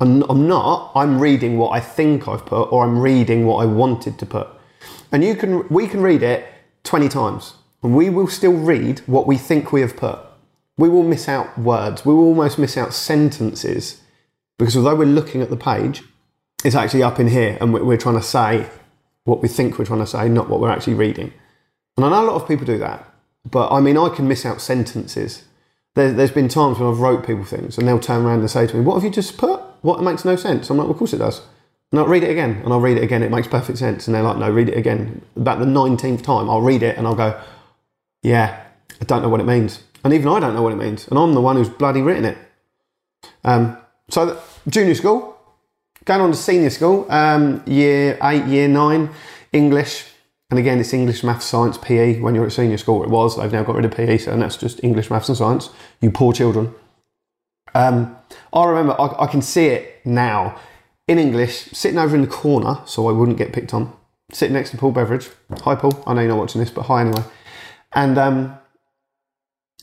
I'm, 0.00 0.22
I'm 0.30 0.48
not. 0.48 0.92
I'm 0.94 1.20
reading 1.20 1.58
what 1.58 1.70
I 1.70 1.80
think 1.80 2.26
I've 2.26 2.46
put, 2.46 2.72
or 2.72 2.84
I'm 2.84 2.98
reading 2.98 3.46
what 3.46 3.58
I 3.62 3.66
wanted 3.66 4.18
to 4.18 4.26
put. 4.26 4.48
And 5.12 5.22
you 5.22 5.34
can, 5.34 5.68
we 5.68 5.86
can 5.86 6.00
read 6.00 6.22
it 6.22 6.46
20 6.84 7.08
times, 7.08 7.54
and 7.82 7.94
we 7.94 8.10
will 8.10 8.28
still 8.28 8.54
read 8.54 9.00
what 9.00 9.26
we 9.26 9.36
think 9.36 9.72
we 9.72 9.80
have 9.82 9.96
put. 9.96 10.18
We 10.76 10.88
will 10.88 11.02
miss 11.02 11.28
out 11.28 11.58
words. 11.58 12.06
We 12.06 12.14
will 12.14 12.24
almost 12.24 12.58
miss 12.58 12.76
out 12.76 12.94
sentences 12.94 14.00
because 14.60 14.76
although 14.76 14.94
we're 14.94 15.06
looking 15.06 15.40
at 15.40 15.48
the 15.48 15.56
page, 15.56 16.02
it's 16.64 16.74
actually 16.74 17.02
up 17.02 17.18
in 17.18 17.28
here 17.28 17.56
and 17.62 17.72
we're 17.72 17.96
trying 17.96 18.16
to 18.16 18.22
say 18.22 18.68
what 19.24 19.40
we 19.40 19.48
think 19.48 19.78
we're 19.78 19.86
trying 19.86 20.00
to 20.00 20.06
say, 20.06 20.28
not 20.28 20.50
what 20.50 20.60
we're 20.60 20.70
actually 20.70 20.94
reading. 20.94 21.32
And 21.96 22.04
I 22.04 22.10
know 22.10 22.24
a 22.24 22.28
lot 22.30 22.42
of 22.42 22.46
people 22.46 22.66
do 22.66 22.76
that, 22.76 23.10
but 23.50 23.72
I 23.72 23.80
mean, 23.80 23.96
I 23.96 24.10
can 24.10 24.28
miss 24.28 24.44
out 24.44 24.60
sentences. 24.60 25.44
There, 25.94 26.12
has 26.12 26.30
been 26.30 26.48
times 26.48 26.78
when 26.78 26.90
I've 26.90 27.00
wrote 27.00 27.26
people 27.26 27.44
things 27.44 27.78
and 27.78 27.88
they'll 27.88 27.98
turn 27.98 28.24
around 28.24 28.40
and 28.40 28.50
say 28.50 28.66
to 28.66 28.76
me, 28.76 28.82
What 28.82 28.94
have 28.94 29.04
you 29.04 29.10
just 29.10 29.38
put? 29.38 29.62
What 29.82 30.00
It 30.00 30.02
makes 30.02 30.24
no 30.24 30.36
sense? 30.36 30.70
I'm 30.70 30.76
like, 30.76 30.88
Of 30.88 30.96
course 30.96 31.12
it 31.12 31.18
does. 31.18 31.42
And 31.92 31.98
I'll 31.98 32.06
read 32.06 32.22
it 32.22 32.30
again 32.30 32.60
and 32.62 32.72
I'll 32.72 32.80
read 32.80 32.96
it 32.96 33.02
again. 33.02 33.22
It 33.22 33.30
makes 33.30 33.48
perfect 33.48 33.78
sense. 33.78 34.06
And 34.06 34.14
they're 34.14 34.22
like, 34.22 34.36
No, 34.38 34.50
read 34.50 34.68
it 34.68 34.78
again. 34.78 35.22
About 35.36 35.58
the 35.58 35.66
19th 35.66 36.22
time, 36.22 36.48
I'll 36.48 36.60
read 36.60 36.82
it 36.82 36.96
and 36.96 37.06
I'll 37.06 37.14
go, 37.14 37.40
Yeah, 38.22 38.62
I 39.00 39.04
don't 39.04 39.22
know 39.22 39.28
what 39.28 39.40
it 39.40 39.46
means. 39.46 39.82
And 40.04 40.14
even 40.14 40.28
I 40.28 40.40
don't 40.40 40.54
know 40.54 40.62
what 40.62 40.72
it 40.72 40.76
means. 40.76 41.08
And 41.08 41.18
I'm 41.18 41.34
the 41.34 41.40
one 41.40 41.56
who's 41.56 41.68
bloody 41.68 42.00
written 42.00 42.24
it. 42.24 42.38
Um, 43.44 43.76
so 44.08 44.40
junior 44.68 44.94
school, 44.94 45.36
going 46.04 46.20
on 46.20 46.30
to 46.30 46.36
senior 46.36 46.70
school, 46.70 47.06
um, 47.10 47.62
year 47.66 48.18
eight, 48.22 48.44
year 48.46 48.68
nine, 48.68 49.10
English. 49.52 50.06
And 50.50 50.58
again, 50.58 50.80
it's 50.80 50.92
English, 50.92 51.22
maths, 51.22 51.46
science, 51.46 51.78
PE. 51.78 52.18
When 52.20 52.34
you're 52.34 52.46
at 52.46 52.52
senior 52.52 52.78
school, 52.78 53.04
it 53.04 53.08
was. 53.08 53.36
They've 53.36 53.52
now 53.52 53.62
got 53.62 53.76
rid 53.76 53.84
of 53.84 53.92
PE, 53.92 54.18
so 54.18 54.36
that's 54.36 54.56
just 54.56 54.82
English, 54.82 55.08
maths, 55.08 55.28
and 55.28 55.38
science. 55.38 55.70
You 56.00 56.10
poor 56.10 56.32
children. 56.32 56.74
Um, 57.74 58.16
I 58.52 58.64
remember, 58.64 59.00
I, 59.00 59.24
I 59.24 59.26
can 59.26 59.42
see 59.42 59.66
it 59.66 60.00
now 60.04 60.58
in 61.08 61.18
English, 61.18 61.66
sitting 61.72 61.98
over 61.98 62.14
in 62.14 62.22
the 62.22 62.28
corner 62.28 62.80
so 62.86 63.08
I 63.08 63.12
wouldn't 63.12 63.38
get 63.38 63.52
picked 63.52 63.74
on, 63.74 63.92
sitting 64.32 64.54
next 64.54 64.70
to 64.70 64.76
Paul 64.76 64.92
Beveridge. 64.92 65.28
Hi, 65.62 65.74
Paul. 65.74 66.02
I 66.06 66.14
know 66.14 66.20
you're 66.20 66.30
not 66.30 66.38
watching 66.38 66.60
this, 66.60 66.70
but 66.70 66.82
hi 66.82 67.00
anyway. 67.02 67.22
And 67.92 68.16
um, 68.18 68.58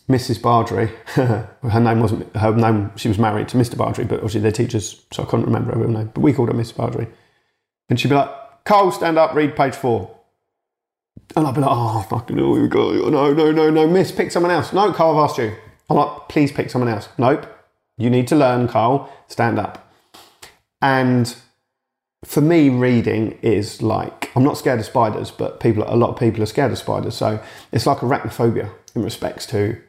Mrs. 0.09 0.41
Bardry, 0.41 0.89
her 1.07 1.79
name 1.79 1.99
wasn't 1.99 2.33
her 2.35 2.55
name. 2.55 2.91
She 2.95 3.09
was 3.09 3.19
married 3.19 3.49
to 3.49 3.57
Mr. 3.57 3.77
Bardry, 3.77 4.05
but 4.05 4.15
obviously 4.15 4.41
they're 4.41 4.51
teachers, 4.51 5.05
so 5.11 5.23
I 5.23 5.25
couldn't 5.25 5.45
remember 5.45 5.73
her 5.73 5.79
real 5.79 5.89
name. 5.89 6.11
But 6.13 6.21
we 6.21 6.31
called 6.33 6.49
her 6.49 6.55
Mrs. 6.55 6.77
Bardry, 6.77 7.07
and 7.89 7.99
she'd 7.99 8.07
be 8.09 8.15
like, 8.15 8.31
"Carl, 8.63 8.91
stand 8.91 9.17
up, 9.17 9.33
read 9.33 9.55
page 9.55 9.75
four. 9.75 10.15
And 11.35 11.45
I'd 11.45 11.55
be 11.55 11.59
like, 11.61 11.69
"Oh, 11.73 12.05
fucking 12.09 12.37
hell. 12.37 12.55
No, 13.11 13.33
no, 13.33 13.51
no, 13.51 13.69
no, 13.69 13.87
Miss, 13.87 14.13
pick 14.13 14.31
someone 14.31 14.51
else. 14.51 14.71
No, 14.71 14.93
Carl, 14.93 15.17
I've 15.17 15.29
asked 15.29 15.39
you. 15.39 15.53
I'm 15.89 15.97
like, 15.97 16.29
please 16.29 16.53
pick 16.53 16.69
someone 16.69 16.89
else. 16.89 17.09
Nope, 17.17 17.45
you 17.97 18.09
need 18.09 18.27
to 18.27 18.35
learn, 18.35 18.67
Carl. 18.67 19.11
Stand 19.27 19.59
up. 19.59 19.91
And 20.81 21.35
for 22.23 22.41
me, 22.41 22.69
reading 22.69 23.37
is 23.41 23.81
like 23.81 24.31
I'm 24.35 24.43
not 24.43 24.57
scared 24.57 24.79
of 24.79 24.85
spiders, 24.85 25.31
but 25.31 25.59
people, 25.59 25.83
a 25.87 25.95
lot 25.95 26.11
of 26.11 26.19
people 26.19 26.43
are 26.43 26.47
scared 26.47 26.71
of 26.71 26.77
spiders. 26.77 27.15
So 27.15 27.41
it's 27.71 27.85
like 27.85 27.99
arachnophobia 27.99 28.71
in 28.95 29.03
respects 29.03 29.45
to 29.47 29.81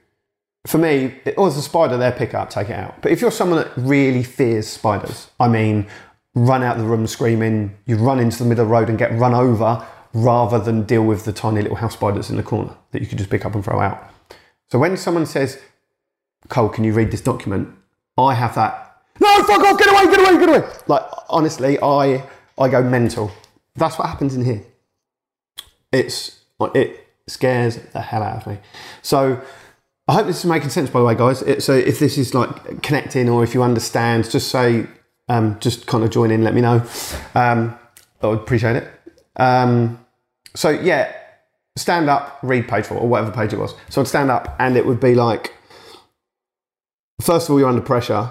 for 0.67 0.79
me, 0.79 1.15
it, 1.25 1.35
oh, 1.39 1.45
was 1.45 1.57
a 1.57 1.63
spider 1.63 1.97
there, 1.97 2.13
pick 2.13 2.35
up, 2.35 2.51
take 2.51 2.69
it 2.69 2.77
out. 2.77 3.01
But 3.01 3.11
if 3.11 3.21
you're 3.21 3.31
someone 3.31 3.59
that 3.59 3.73
really 3.77 4.23
fears 4.23 4.69
spiders, 4.69 5.31
I 5.41 5.49
mean, 5.49 5.87
run 6.35 6.63
out 6.63 6.77
of 6.77 6.83
the 6.83 6.89
room 6.89 7.07
screaming, 7.07 7.77
you 7.87 7.97
run 7.97 8.19
into 8.19 8.39
the 8.39 8.45
middle 8.45 8.65
of 8.65 8.69
the 8.69 8.73
road 8.73 8.89
and 8.91 8.99
get 8.99 9.13
run 9.19 9.35
over 9.35 9.87
rather 10.13 10.59
than 10.59 10.83
deal 10.83 11.05
with 11.05 11.25
the 11.25 11.33
tiny 11.33 11.63
little 11.63 11.77
house 11.77 11.95
spiders 11.95 12.29
in 12.29 12.37
the 12.37 12.43
corner 12.43 12.75
that 12.91 13.01
you 13.01 13.09
could 13.09 13.19
just 13.19 13.31
pick 13.31 13.47
up 13.47 13.55
and 13.55 13.65
throw 13.65 13.81
out. 13.81 14.11
So 14.71 14.79
when 14.79 14.97
someone 14.97 15.25
says, 15.27 15.59
Cole, 16.49 16.69
can 16.69 16.85
you 16.85 16.93
read 16.93 17.11
this 17.11 17.23
document? 17.23 17.75
I 18.19 18.35
have 18.35 18.55
that, 18.57 19.03
no, 19.21 19.43
fuck 19.45 19.61
off, 19.61 19.79
get 19.79 19.89
away, 19.89 20.05
get 20.15 20.21
away, 20.21 20.39
get 20.39 20.49
away. 20.49 20.77
Like, 20.87 21.03
honestly, 21.29 21.79
I, 21.81 22.25
I 22.59 22.69
go 22.69 22.83
mental. 22.83 23.31
That's 23.77 23.99
what 23.99 24.09
happens 24.09 24.35
in 24.35 24.45
here. 24.45 24.65
It's, 25.93 26.41
it 26.75 27.07
scares 27.27 27.77
the 27.77 28.01
hell 28.01 28.23
out 28.23 28.39
of 28.39 28.47
me. 28.47 28.59
So, 29.03 29.41
I 30.09 30.15
hope 30.15 30.27
this 30.27 30.39
is 30.39 30.47
making 30.47 30.71
sense, 30.71 30.89
by 30.89 31.01
the 31.01 31.05
way, 31.05 31.15
guys. 31.15 31.43
It, 31.43 31.63
so 31.63 31.75
if 31.75 31.99
this 31.99 32.17
is 32.17 32.35
like 32.35 32.83
connecting 32.83 33.29
or 33.29 33.45
if 33.45 33.53
you 33.55 33.63
understand, 33.63 34.31
just 34.31 34.49
say, 34.49 34.87
um, 35.29 35.59
just 35.61 35.87
kind 35.87 36.03
of 36.03 36.11
join 36.11 36.31
in, 36.31 36.43
let 36.43 36.55
me 36.55 36.63
know. 36.63 36.83
Um, 37.35 37.79
I 38.23 38.27
would 38.29 38.39
appreciate 38.39 38.77
it. 38.77 38.91
Um, 39.37 40.03
so 40.55 40.71
yeah, 40.71 41.13
stand 41.77 42.09
up, 42.09 42.39
read 42.43 42.67
page 42.67 42.87
four, 42.87 42.99
or 42.99 43.07
whatever 43.07 43.31
page 43.31 43.53
it 43.53 43.59
was. 43.59 43.75
So 43.91 44.01
I'd 44.01 44.09
stand 44.09 44.31
up 44.31 44.57
and 44.59 44.79
it 44.79 44.87
would 44.87 44.99
be 44.99 45.15
like, 45.15 45.53
first 47.21 47.49
of 47.49 47.53
all, 47.53 47.59
you're 47.59 47.69
under 47.69 47.83
pressure, 47.83 48.31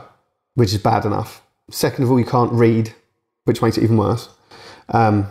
which 0.56 0.74
is 0.74 0.82
bad 0.82 1.06
enough. 1.06 1.42
Second 1.70 2.04
of 2.04 2.12
all, 2.12 2.20
you 2.20 2.26
can't 2.26 2.52
read, 2.52 2.94
which 3.46 3.62
makes 3.62 3.78
it 3.78 3.84
even 3.84 3.98
worse. 3.98 4.30
Um, 4.90 5.28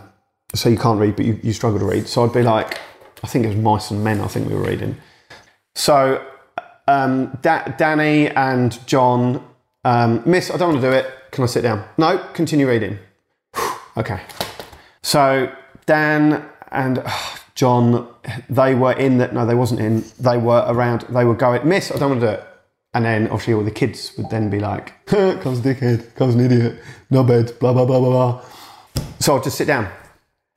so 0.53 0.69
you 0.69 0.77
can't 0.77 0.99
read, 0.99 1.15
but 1.15 1.25
you, 1.25 1.39
you 1.43 1.53
struggle 1.53 1.79
to 1.79 1.85
read. 1.85 2.07
So 2.07 2.23
I'd 2.23 2.33
be 2.33 2.43
like, 2.43 2.79
I 3.23 3.27
think 3.27 3.45
it 3.45 3.49
was 3.49 3.57
Mice 3.57 3.91
and 3.91 4.03
Men, 4.03 4.21
I 4.21 4.27
think 4.27 4.47
we 4.47 4.55
were 4.55 4.63
reading. 4.63 4.97
So 5.75 6.25
um, 6.87 7.37
da- 7.41 7.67
Danny 7.77 8.29
and 8.29 8.77
John, 8.87 9.45
um, 9.83 10.23
Miss, 10.25 10.51
I 10.51 10.57
don't 10.57 10.69
want 10.69 10.81
to 10.81 10.89
do 10.89 10.93
it. 10.93 11.11
Can 11.31 11.43
I 11.43 11.47
sit 11.47 11.61
down? 11.61 11.83
No, 11.97 12.17
continue 12.33 12.67
reading. 12.67 12.97
okay. 13.97 14.21
So 15.01 15.53
Dan 15.85 16.47
and 16.71 16.99
uh, 16.99 17.11
John, 17.55 18.07
they 18.49 18.75
were 18.75 18.93
in 18.93 19.17
that. 19.17 19.33
No, 19.33 19.45
they 19.45 19.55
wasn't 19.55 19.81
in. 19.81 20.03
They 20.19 20.37
were 20.37 20.63
around. 20.67 21.01
They 21.09 21.25
were 21.25 21.35
going. 21.35 21.67
Miss, 21.67 21.91
I 21.91 21.97
don't 21.97 22.09
want 22.11 22.21
to 22.21 22.27
do 22.27 22.33
it. 22.33 22.47
And 22.93 23.05
then 23.05 23.25
obviously 23.25 23.53
all 23.53 23.63
the 23.63 23.71
kids 23.71 24.13
would 24.17 24.29
then 24.29 24.49
be 24.49 24.59
like, 24.59 25.05
"Comes 25.05 25.59
dickhead, 25.59 26.15
comes 26.15 26.35
an 26.35 26.41
idiot, 26.41 26.81
no 27.09 27.23
bed, 27.23 27.57
blah 27.59 27.73
blah 27.73 27.85
blah 27.85 27.99
blah 27.99 28.09
blah." 28.09 28.45
So 29.19 29.37
I'd 29.37 29.43
just 29.43 29.57
sit 29.57 29.67
down. 29.67 29.89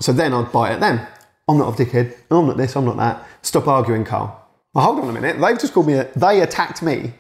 So 0.01 0.13
then 0.13 0.33
I'd 0.33 0.53
bite 0.53 0.73
at 0.73 0.81
them. 0.81 1.07
I'm 1.49 1.59
not 1.59 1.79
a 1.79 1.85
dickhead. 1.85 2.15
I'm 2.31 2.47
not 2.47 2.57
this. 2.57 2.77
I'm 2.77 2.85
not 2.85 2.97
that. 2.97 3.27
Stop 3.43 3.67
arguing, 3.67 4.05
Carl. 4.05 4.37
Well, 4.73 4.85
hold 4.85 5.01
on 5.01 5.09
a 5.09 5.13
minute. 5.13 5.41
They've 5.41 5.59
just 5.59 5.73
called 5.73 5.87
me. 5.87 5.95
A, 5.95 6.05
they 6.17 6.41
attacked 6.41 6.83
me. 6.83 7.15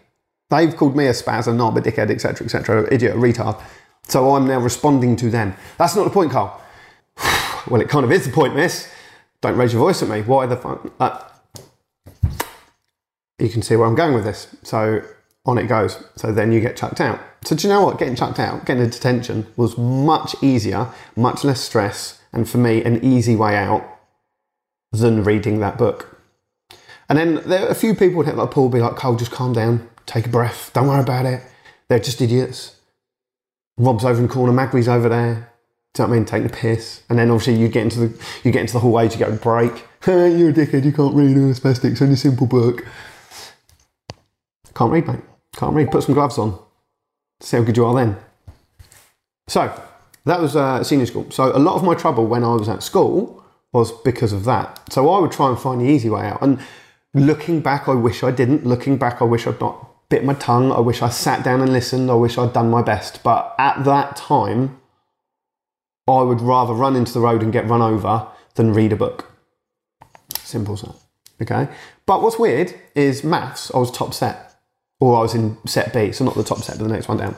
They've 0.50 0.74
called 0.76 0.96
me 0.96 1.06
a 1.06 1.10
spaz, 1.10 1.46
a 1.46 1.52
knob, 1.52 1.76
a 1.76 1.80
dickhead, 1.80 2.10
etc., 2.10 2.44
etc., 2.44 2.88
idiot, 2.92 3.16
retard. 3.16 3.60
So 4.08 4.34
I'm 4.34 4.46
now 4.46 4.58
responding 4.58 5.16
to 5.16 5.30
them. 5.30 5.54
That's 5.78 5.94
not 5.94 6.04
the 6.04 6.10
point, 6.10 6.32
Carl. 6.32 6.60
well, 7.68 7.80
it 7.80 7.88
kind 7.88 8.04
of 8.04 8.12
is 8.12 8.24
the 8.26 8.32
point, 8.32 8.54
miss. 8.54 8.88
Don't 9.40 9.56
raise 9.56 9.72
your 9.72 9.80
voice 9.80 10.02
at 10.02 10.08
me. 10.08 10.22
Why 10.22 10.46
the 10.46 10.56
fuck? 10.56 10.92
Uh, 10.98 11.20
you 13.40 13.48
can 13.48 13.62
see 13.62 13.76
where 13.76 13.86
I'm 13.86 13.94
going 13.94 14.14
with 14.14 14.24
this. 14.24 14.54
So 14.62 15.02
on 15.46 15.58
it 15.58 15.66
goes. 15.66 16.02
So 16.16 16.32
then 16.32 16.52
you 16.52 16.60
get 16.60 16.76
chucked 16.76 17.00
out. 17.00 17.20
So 17.44 17.56
do 17.56 17.66
you 17.66 17.72
know 17.72 17.84
what? 17.84 17.98
Getting 17.98 18.16
chucked 18.16 18.38
out, 18.38 18.66
getting 18.66 18.82
a 18.82 18.88
detention 18.88 19.46
was 19.56 19.78
much 19.78 20.34
easier, 20.42 20.88
much 21.16 21.44
less 21.44 21.60
stress, 21.60 22.20
and 22.32 22.48
for 22.48 22.58
me, 22.58 22.84
an 22.84 23.02
easy 23.04 23.34
way 23.34 23.56
out 23.56 23.86
than 24.92 25.24
reading 25.24 25.60
that 25.60 25.78
book. 25.78 26.18
And 27.08 27.18
then 27.18 27.42
there 27.46 27.66
a 27.68 27.74
few 27.74 27.94
people 27.94 28.18
would 28.18 28.26
hit 28.26 28.36
like 28.36 28.50
Paul, 28.50 28.68
be 28.68 28.80
like, 28.80 28.96
Cole, 28.96 29.16
just 29.16 29.32
calm 29.32 29.52
down, 29.52 29.88
take 30.06 30.26
a 30.26 30.28
breath, 30.28 30.70
don't 30.74 30.88
worry 30.88 31.00
about 31.00 31.26
it. 31.26 31.42
They're 31.88 31.98
just 31.98 32.20
idiots. 32.20 32.76
Rob's 33.78 34.04
over 34.04 34.20
in 34.20 34.28
the 34.28 34.32
corner, 34.32 34.52
Magri's 34.52 34.88
over 34.88 35.08
there. 35.08 35.50
Do 35.94 36.02
you 36.02 36.06
know 36.06 36.10
what 36.10 36.14
I 36.14 36.18
mean? 36.18 36.24
Taking 36.24 36.46
the 36.46 36.56
piss. 36.56 37.02
And 37.08 37.18
then 37.18 37.30
obviously 37.30 37.56
you 37.56 37.68
get 37.68 37.82
into 37.82 37.98
the 37.98 38.26
you 38.44 38.52
get 38.52 38.60
into 38.60 38.74
the 38.74 38.78
hallway 38.78 39.08
to 39.08 39.18
go 39.18 39.34
break. 39.36 39.72
You're 40.06 40.50
a 40.50 40.52
dickhead, 40.52 40.84
you 40.84 40.92
can't 40.92 41.14
read, 41.14 41.36
oh, 41.36 41.50
it's 41.50 41.58
spastic, 41.58 41.92
it's 41.92 42.02
only 42.02 42.16
simple 42.16 42.46
book. 42.46 42.84
Can't 44.74 44.92
read, 44.92 45.06
mate. 45.06 45.20
Can't 45.56 45.74
read. 45.74 45.90
Put 45.90 46.04
some 46.04 46.14
gloves 46.14 46.38
on. 46.38 46.58
See 47.40 47.56
how 47.56 47.62
good 47.62 47.76
you 47.76 47.86
are 47.86 47.94
then. 47.94 48.16
So 49.48 49.72
that 50.24 50.40
was 50.40 50.56
uh, 50.56 50.84
senior 50.84 51.06
school. 51.06 51.30
So 51.30 51.56
a 51.56 51.58
lot 51.58 51.74
of 51.74 51.82
my 51.82 51.94
trouble 51.94 52.26
when 52.26 52.44
I 52.44 52.54
was 52.54 52.68
at 52.68 52.82
school 52.82 53.42
was 53.72 53.92
because 54.02 54.32
of 54.32 54.44
that. 54.44 54.80
So 54.92 55.10
I 55.10 55.20
would 55.20 55.32
try 55.32 55.48
and 55.48 55.58
find 55.58 55.80
the 55.80 55.86
easy 55.86 56.10
way 56.10 56.22
out. 56.22 56.42
And 56.42 56.60
looking 57.14 57.60
back, 57.60 57.88
I 57.88 57.94
wish 57.94 58.22
I 58.22 58.30
didn't. 58.30 58.66
Looking 58.66 58.96
back, 58.96 59.20
I 59.20 59.24
wish 59.24 59.46
I'd 59.46 59.60
not 59.60 59.88
bit 60.08 60.24
my 60.24 60.34
tongue. 60.34 60.72
I 60.72 60.80
wish 60.80 61.02
I 61.02 61.08
sat 61.08 61.44
down 61.44 61.60
and 61.60 61.72
listened. 61.72 62.10
I 62.10 62.14
wish 62.14 62.36
I'd 62.36 62.52
done 62.52 62.70
my 62.70 62.82
best. 62.82 63.22
But 63.22 63.54
at 63.58 63.84
that 63.84 64.16
time, 64.16 64.80
I 66.06 66.22
would 66.22 66.40
rather 66.40 66.74
run 66.74 66.96
into 66.96 67.12
the 67.12 67.20
road 67.20 67.42
and 67.42 67.52
get 67.52 67.68
run 67.68 67.80
over 67.80 68.26
than 68.56 68.74
read 68.74 68.92
a 68.92 68.96
book. 68.96 69.30
Simple 70.38 70.74
as 70.74 70.82
that. 70.82 70.96
Okay. 71.42 71.72
But 72.06 72.22
what's 72.22 72.38
weird 72.38 72.74
is 72.94 73.24
maths. 73.24 73.70
I 73.72 73.78
was 73.78 73.90
top 73.90 74.12
set, 74.12 74.49
or 75.00 75.16
I 75.16 75.22
was 75.22 75.34
in 75.34 75.56
set 75.66 75.92
B, 75.92 76.12
so 76.12 76.24
not 76.24 76.34
the 76.34 76.44
top 76.44 76.58
set, 76.58 76.78
but 76.78 76.84
the 76.84 76.92
next 76.92 77.08
one 77.08 77.18
down. 77.18 77.34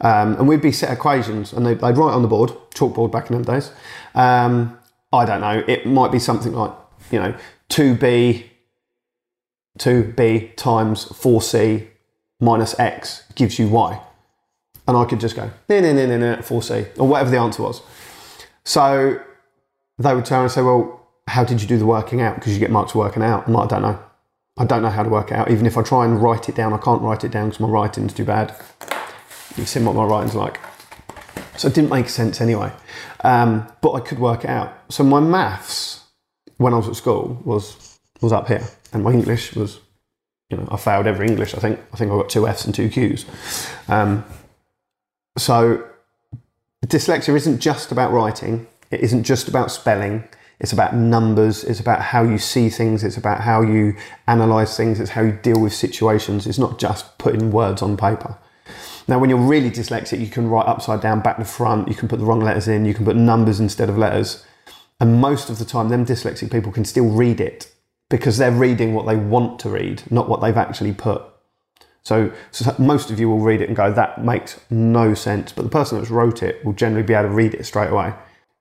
Um, 0.00 0.34
and 0.36 0.48
we'd 0.48 0.60
be 0.60 0.72
set 0.72 0.92
equations, 0.92 1.52
and 1.52 1.66
they'd, 1.66 1.80
they'd 1.80 1.96
write 1.96 2.14
on 2.14 2.22
the 2.22 2.28
board, 2.28 2.50
chalkboard 2.74 3.10
back 3.10 3.30
in 3.30 3.36
them 3.36 3.44
days. 3.44 3.70
Um, 4.14 4.78
I 5.12 5.24
don't 5.24 5.40
know. 5.40 5.64
It 5.66 5.86
might 5.86 6.12
be 6.12 6.18
something 6.18 6.52
like 6.52 6.72
you 7.10 7.18
know 7.18 7.34
two 7.68 7.94
B, 7.94 8.50
two 9.78 10.12
B 10.16 10.52
times 10.56 11.04
four 11.04 11.42
C 11.42 11.88
minus 12.40 12.78
X 12.78 13.24
gives 13.34 13.58
you 13.58 13.68
Y 13.68 14.00
and 14.86 14.96
I 14.96 15.04
could 15.04 15.20
just 15.20 15.36
go, 15.36 15.50
no, 15.68 15.80
no, 15.80 15.92
no, 15.92 16.06
no, 16.06 16.18
no, 16.18 16.36
4C, 16.36 16.98
or 16.98 17.08
whatever 17.08 17.30
the 17.30 17.38
answer 17.38 17.62
was. 17.62 17.82
So 18.64 19.18
they 19.98 20.14
would 20.14 20.24
turn 20.24 20.42
and 20.42 20.50
say, 20.50 20.62
well, 20.62 21.00
how 21.26 21.44
did 21.44 21.62
you 21.62 21.68
do 21.68 21.78
the 21.78 21.86
working 21.86 22.20
out? 22.20 22.36
Because 22.36 22.52
you 22.52 22.58
get 22.58 22.70
marks 22.70 22.94
working 22.94 23.22
out. 23.22 23.46
I'm 23.46 23.54
like, 23.54 23.72
I 23.72 23.80
don't 23.80 23.82
know. 23.82 23.98
I 24.56 24.64
don't 24.64 24.82
know 24.82 24.90
how 24.90 25.02
to 25.02 25.08
work 25.08 25.30
it 25.30 25.34
out. 25.34 25.50
Even 25.50 25.66
if 25.66 25.76
I 25.76 25.82
try 25.82 26.04
and 26.04 26.22
write 26.22 26.48
it 26.48 26.54
down, 26.54 26.72
I 26.72 26.78
can't 26.78 27.02
write 27.02 27.24
it 27.24 27.32
down 27.32 27.48
because 27.48 27.60
my 27.60 27.68
writing's 27.68 28.12
too 28.12 28.24
bad. 28.24 28.54
You've 29.56 29.68
seen 29.68 29.84
what 29.84 29.96
my 29.96 30.04
writing's 30.04 30.34
like. 30.34 30.60
So 31.56 31.68
it 31.68 31.74
didn't 31.74 31.90
make 31.90 32.08
sense 32.08 32.40
anyway. 32.40 32.72
Um, 33.22 33.66
but 33.80 33.92
I 33.92 34.00
could 34.00 34.18
work 34.18 34.44
it 34.44 34.50
out. 34.50 34.72
So 34.90 35.02
my 35.02 35.20
maths, 35.20 36.04
when 36.56 36.72
I 36.72 36.76
was 36.76 36.88
at 36.88 36.96
school, 36.96 37.40
was 37.44 37.98
was 38.20 38.32
up 38.32 38.48
here, 38.48 38.66
and 38.92 39.02
my 39.02 39.12
English 39.12 39.54
was, 39.54 39.80
you 40.48 40.56
know, 40.56 40.68
I 40.70 40.76
failed 40.76 41.06
every 41.06 41.26
English. 41.26 41.54
I 41.54 41.58
think 41.58 41.80
I 41.92 41.96
think 41.96 42.10
I 42.12 42.14
got 42.14 42.30
two 42.30 42.46
Fs 42.46 42.64
and 42.64 42.74
two 42.74 42.88
Qs. 42.88 43.24
Um, 43.88 44.24
so 45.36 45.84
dyslexia 46.86 47.34
isn't 47.34 47.60
just 47.60 47.90
about 47.92 48.12
writing, 48.12 48.66
it 48.90 49.00
isn't 49.00 49.24
just 49.24 49.48
about 49.48 49.70
spelling, 49.70 50.28
it's 50.60 50.72
about 50.72 50.94
numbers, 50.94 51.64
it's 51.64 51.80
about 51.80 52.00
how 52.00 52.22
you 52.22 52.38
see 52.38 52.68
things, 52.68 53.04
it's 53.04 53.16
about 53.16 53.40
how 53.40 53.62
you 53.62 53.96
analyze 54.26 54.76
things, 54.76 55.00
it's 55.00 55.10
how 55.10 55.22
you 55.22 55.32
deal 55.32 55.60
with 55.60 55.74
situations. 55.74 56.46
It's 56.46 56.58
not 56.58 56.78
just 56.78 57.18
putting 57.18 57.50
words 57.50 57.82
on 57.82 57.96
paper. 57.96 58.38
Now, 59.06 59.18
when 59.18 59.28
you're 59.28 59.38
really 59.38 59.70
dyslexic, 59.70 60.20
you 60.20 60.28
can 60.28 60.48
write 60.48 60.66
upside 60.66 61.00
down, 61.00 61.20
back 61.20 61.36
to 61.36 61.44
front, 61.44 61.88
you 61.88 61.94
can 61.94 62.08
put 62.08 62.18
the 62.18 62.24
wrong 62.24 62.40
letters 62.40 62.68
in, 62.68 62.84
you 62.84 62.94
can 62.94 63.04
put 63.04 63.16
numbers 63.16 63.60
instead 63.60 63.88
of 63.90 63.98
letters. 63.98 64.44
And 65.00 65.20
most 65.20 65.50
of 65.50 65.58
the 65.58 65.64
time, 65.64 65.88
them 65.88 66.06
dyslexic 66.06 66.50
people 66.50 66.72
can 66.72 66.84
still 66.84 67.10
read 67.10 67.40
it 67.40 67.70
because 68.08 68.38
they're 68.38 68.52
reading 68.52 68.94
what 68.94 69.06
they 69.06 69.16
want 69.16 69.58
to 69.60 69.68
read, 69.68 70.02
not 70.10 70.28
what 70.28 70.40
they've 70.40 70.56
actually 70.56 70.92
put 70.92 71.22
so, 72.04 72.30
so, 72.50 72.74
most 72.78 73.10
of 73.10 73.18
you 73.18 73.30
will 73.30 73.38
read 73.38 73.62
it 73.62 73.68
and 73.68 73.76
go, 73.76 73.90
that 73.90 74.22
makes 74.22 74.60
no 74.68 75.14
sense. 75.14 75.52
But 75.52 75.62
the 75.62 75.70
person 75.70 75.98
that's 75.98 76.10
wrote 76.10 76.42
it 76.42 76.62
will 76.62 76.74
generally 76.74 77.02
be 77.02 77.14
able 77.14 77.30
to 77.30 77.34
read 77.34 77.54
it 77.54 77.64
straight 77.64 77.90
away. 77.90 78.12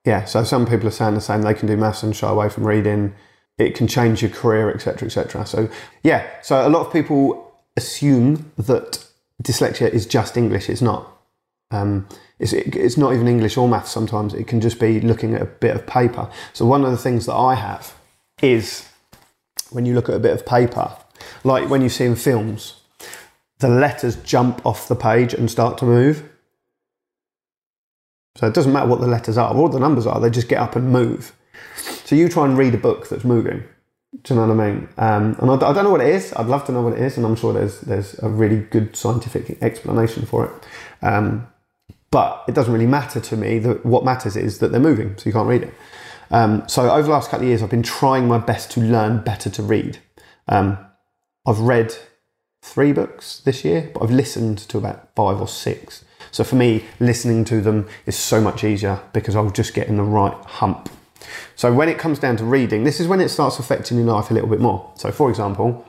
Yeah, 0.05 0.25
so 0.25 0.43
some 0.43 0.65
people 0.65 0.87
are 0.87 0.91
saying 0.91 1.15
the 1.15 1.21
same. 1.21 1.41
They 1.41 1.53
can 1.53 1.67
do 1.67 1.77
maths 1.77 2.03
and 2.03 2.15
shy 2.15 2.29
away 2.29 2.49
from 2.49 2.67
reading. 2.67 3.15
It 3.57 3.75
can 3.75 3.87
change 3.87 4.21
your 4.21 4.31
career, 4.31 4.69
etc., 4.71 5.05
etc. 5.05 5.45
So 5.45 5.69
yeah, 6.03 6.27
so 6.41 6.67
a 6.67 6.69
lot 6.69 6.85
of 6.85 6.91
people 6.91 7.53
assume 7.77 8.51
that 8.57 9.05
dyslexia 9.41 9.89
is 9.89 10.05
just 10.05 10.35
English. 10.37 10.69
It's 10.69 10.81
not. 10.81 11.09
Um, 11.71 12.07
it's, 12.37 12.53
it, 12.53 12.75
it's 12.75 12.97
not 12.97 13.13
even 13.13 13.27
English 13.27 13.57
or 13.57 13.67
maths. 13.67 13.91
Sometimes 13.91 14.33
it 14.33 14.47
can 14.47 14.59
just 14.59 14.79
be 14.79 14.99
looking 14.99 15.33
at 15.33 15.41
a 15.41 15.45
bit 15.45 15.75
of 15.75 15.87
paper. 15.87 16.29
So 16.51 16.65
one 16.65 16.83
of 16.83 16.91
the 16.91 16.97
things 16.97 17.25
that 17.25 17.35
I 17.35 17.55
have 17.55 17.95
is 18.41 18.89
when 19.71 19.85
you 19.85 19.93
look 19.93 20.09
at 20.09 20.15
a 20.15 20.19
bit 20.19 20.33
of 20.33 20.45
paper, 20.45 20.95
like 21.43 21.69
when 21.69 21.81
you 21.81 21.89
see 21.89 22.05
in 22.05 22.15
films 22.15 22.81
the 23.59 23.69
letters 23.69 24.17
jump 24.17 24.63
off 24.65 24.89
the 24.89 24.95
page 24.95 25.33
and 25.33 25.49
start 25.49 25.77
to 25.77 25.85
move. 25.85 26.29
So 28.35 28.47
it 28.47 28.53
doesn't 28.53 28.73
matter 28.73 28.87
what 28.87 28.99
the 28.99 29.07
letters 29.07 29.37
are 29.37 29.53
or 29.53 29.69
the 29.69 29.79
numbers 29.79 30.07
are, 30.07 30.19
they 30.19 30.29
just 30.29 30.47
get 30.47 30.59
up 30.59 30.75
and 30.75 30.89
move. 30.89 31.33
So 32.05 32.15
you 32.15 32.29
try 32.29 32.45
and 32.45 32.57
read 32.57 32.73
a 32.73 32.77
book 32.77 33.07
that's 33.07 33.23
moving. 33.23 33.63
Do 34.21 34.33
you 34.33 34.39
know 34.39 34.47
what 34.47 34.59
I 34.59 34.69
mean? 34.69 34.89
Um, 34.97 35.35
and 35.39 35.49
I, 35.49 35.53
I, 35.69 35.73
don't 35.73 35.83
know 35.83 35.89
what 35.89 36.01
it 36.01 36.13
is. 36.13 36.33
I'd 36.33 36.45
love 36.45 36.65
to 36.65 36.71
know 36.71 36.83
what 36.83 36.93
it 36.93 36.99
is, 36.99 37.17
and 37.17 37.25
I'm 37.25 37.35
sure 37.35 37.51
there's 37.51 37.81
there's 37.81 38.17
a 38.19 38.29
really 38.29 38.57
good 38.57 38.95
scientific 38.95 39.57
explanation 39.61 40.25
for 40.27 40.45
it. 40.45 40.51
Um, 41.05 41.47
but 42.11 42.43
it 42.47 42.53
doesn't 42.53 42.71
really 42.71 42.85
matter 42.85 43.19
to 43.19 43.35
me. 43.35 43.57
That 43.57 43.83
what 43.83 44.05
matters 44.05 44.35
is 44.35 44.59
that 44.59 44.71
they're 44.71 44.79
moving, 44.79 45.17
so 45.17 45.23
you 45.25 45.33
can't 45.33 45.47
read 45.47 45.63
it. 45.63 45.73
Um, 46.29 46.63
so 46.67 46.91
over 46.91 47.03
the 47.03 47.09
last 47.09 47.31
couple 47.31 47.45
of 47.45 47.49
years, 47.49 47.63
I've 47.63 47.71
been 47.71 47.81
trying 47.81 48.27
my 48.27 48.37
best 48.37 48.69
to 48.71 48.81
learn 48.81 49.23
better 49.23 49.49
to 49.49 49.63
read. 49.63 49.97
Um, 50.47 50.77
I've 51.45 51.59
read 51.59 51.95
three 52.61 52.93
books 52.93 53.39
this 53.39 53.65
year, 53.65 53.89
but 53.93 54.03
I've 54.03 54.11
listened 54.11 54.59
to 54.59 54.77
about 54.77 55.09
five 55.15 55.41
or 55.41 55.47
six. 55.47 56.05
So 56.33 56.43
for 56.43 56.55
me, 56.55 56.83
listening 56.99 57.45
to 57.45 57.61
them 57.61 57.87
is 58.07 58.17
so 58.17 58.41
much 58.41 58.63
easier 58.63 58.99
because 59.13 59.35
I'll 59.35 59.51
just 59.51 59.75
get 59.75 59.87
in 59.87 59.97
the 59.97 60.03
right 60.03 60.33
hump. 60.33 60.89
So 61.55 61.71
when 61.71 61.87
it 61.87 61.99
comes 61.99 62.17
down 62.17 62.37
to 62.37 62.43
reading, 62.43 62.83
this 62.83 62.99
is 62.99 63.07
when 63.07 63.21
it 63.21 63.29
starts 63.29 63.59
affecting 63.59 63.97
your 63.97 64.07
life 64.07 64.31
a 64.31 64.33
little 64.33 64.49
bit 64.49 64.59
more. 64.59 64.91
So 64.95 65.11
for 65.11 65.29
example, 65.29 65.85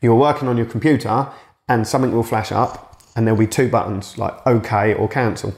you're 0.00 0.14
working 0.14 0.48
on 0.48 0.56
your 0.56 0.64
computer 0.64 1.28
and 1.68 1.86
something 1.86 2.12
will 2.12 2.22
flash 2.22 2.50
up 2.50 3.02
and 3.14 3.26
there'll 3.26 3.38
be 3.38 3.46
two 3.46 3.68
buttons 3.68 4.16
like 4.16 4.34
OK 4.46 4.94
or 4.94 5.08
cancel. 5.08 5.54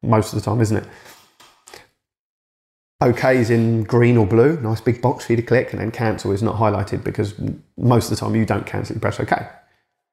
Most 0.00 0.32
of 0.32 0.38
the 0.38 0.44
time, 0.44 0.60
isn't 0.60 0.76
it? 0.76 0.86
OK 3.00 3.36
is 3.36 3.50
in 3.50 3.82
green 3.82 4.16
or 4.16 4.26
blue, 4.26 4.60
nice 4.60 4.80
big 4.80 5.02
box 5.02 5.24
for 5.24 5.32
you 5.32 5.36
to 5.36 5.42
click, 5.42 5.72
and 5.72 5.80
then 5.80 5.90
cancel 5.90 6.30
is 6.32 6.42
not 6.42 6.56
highlighted 6.56 7.02
because 7.02 7.34
most 7.76 8.04
of 8.04 8.10
the 8.10 8.16
time 8.16 8.36
you 8.36 8.46
don't 8.46 8.66
cancel, 8.66 8.94
you 8.94 9.00
press 9.00 9.18
OK. 9.18 9.48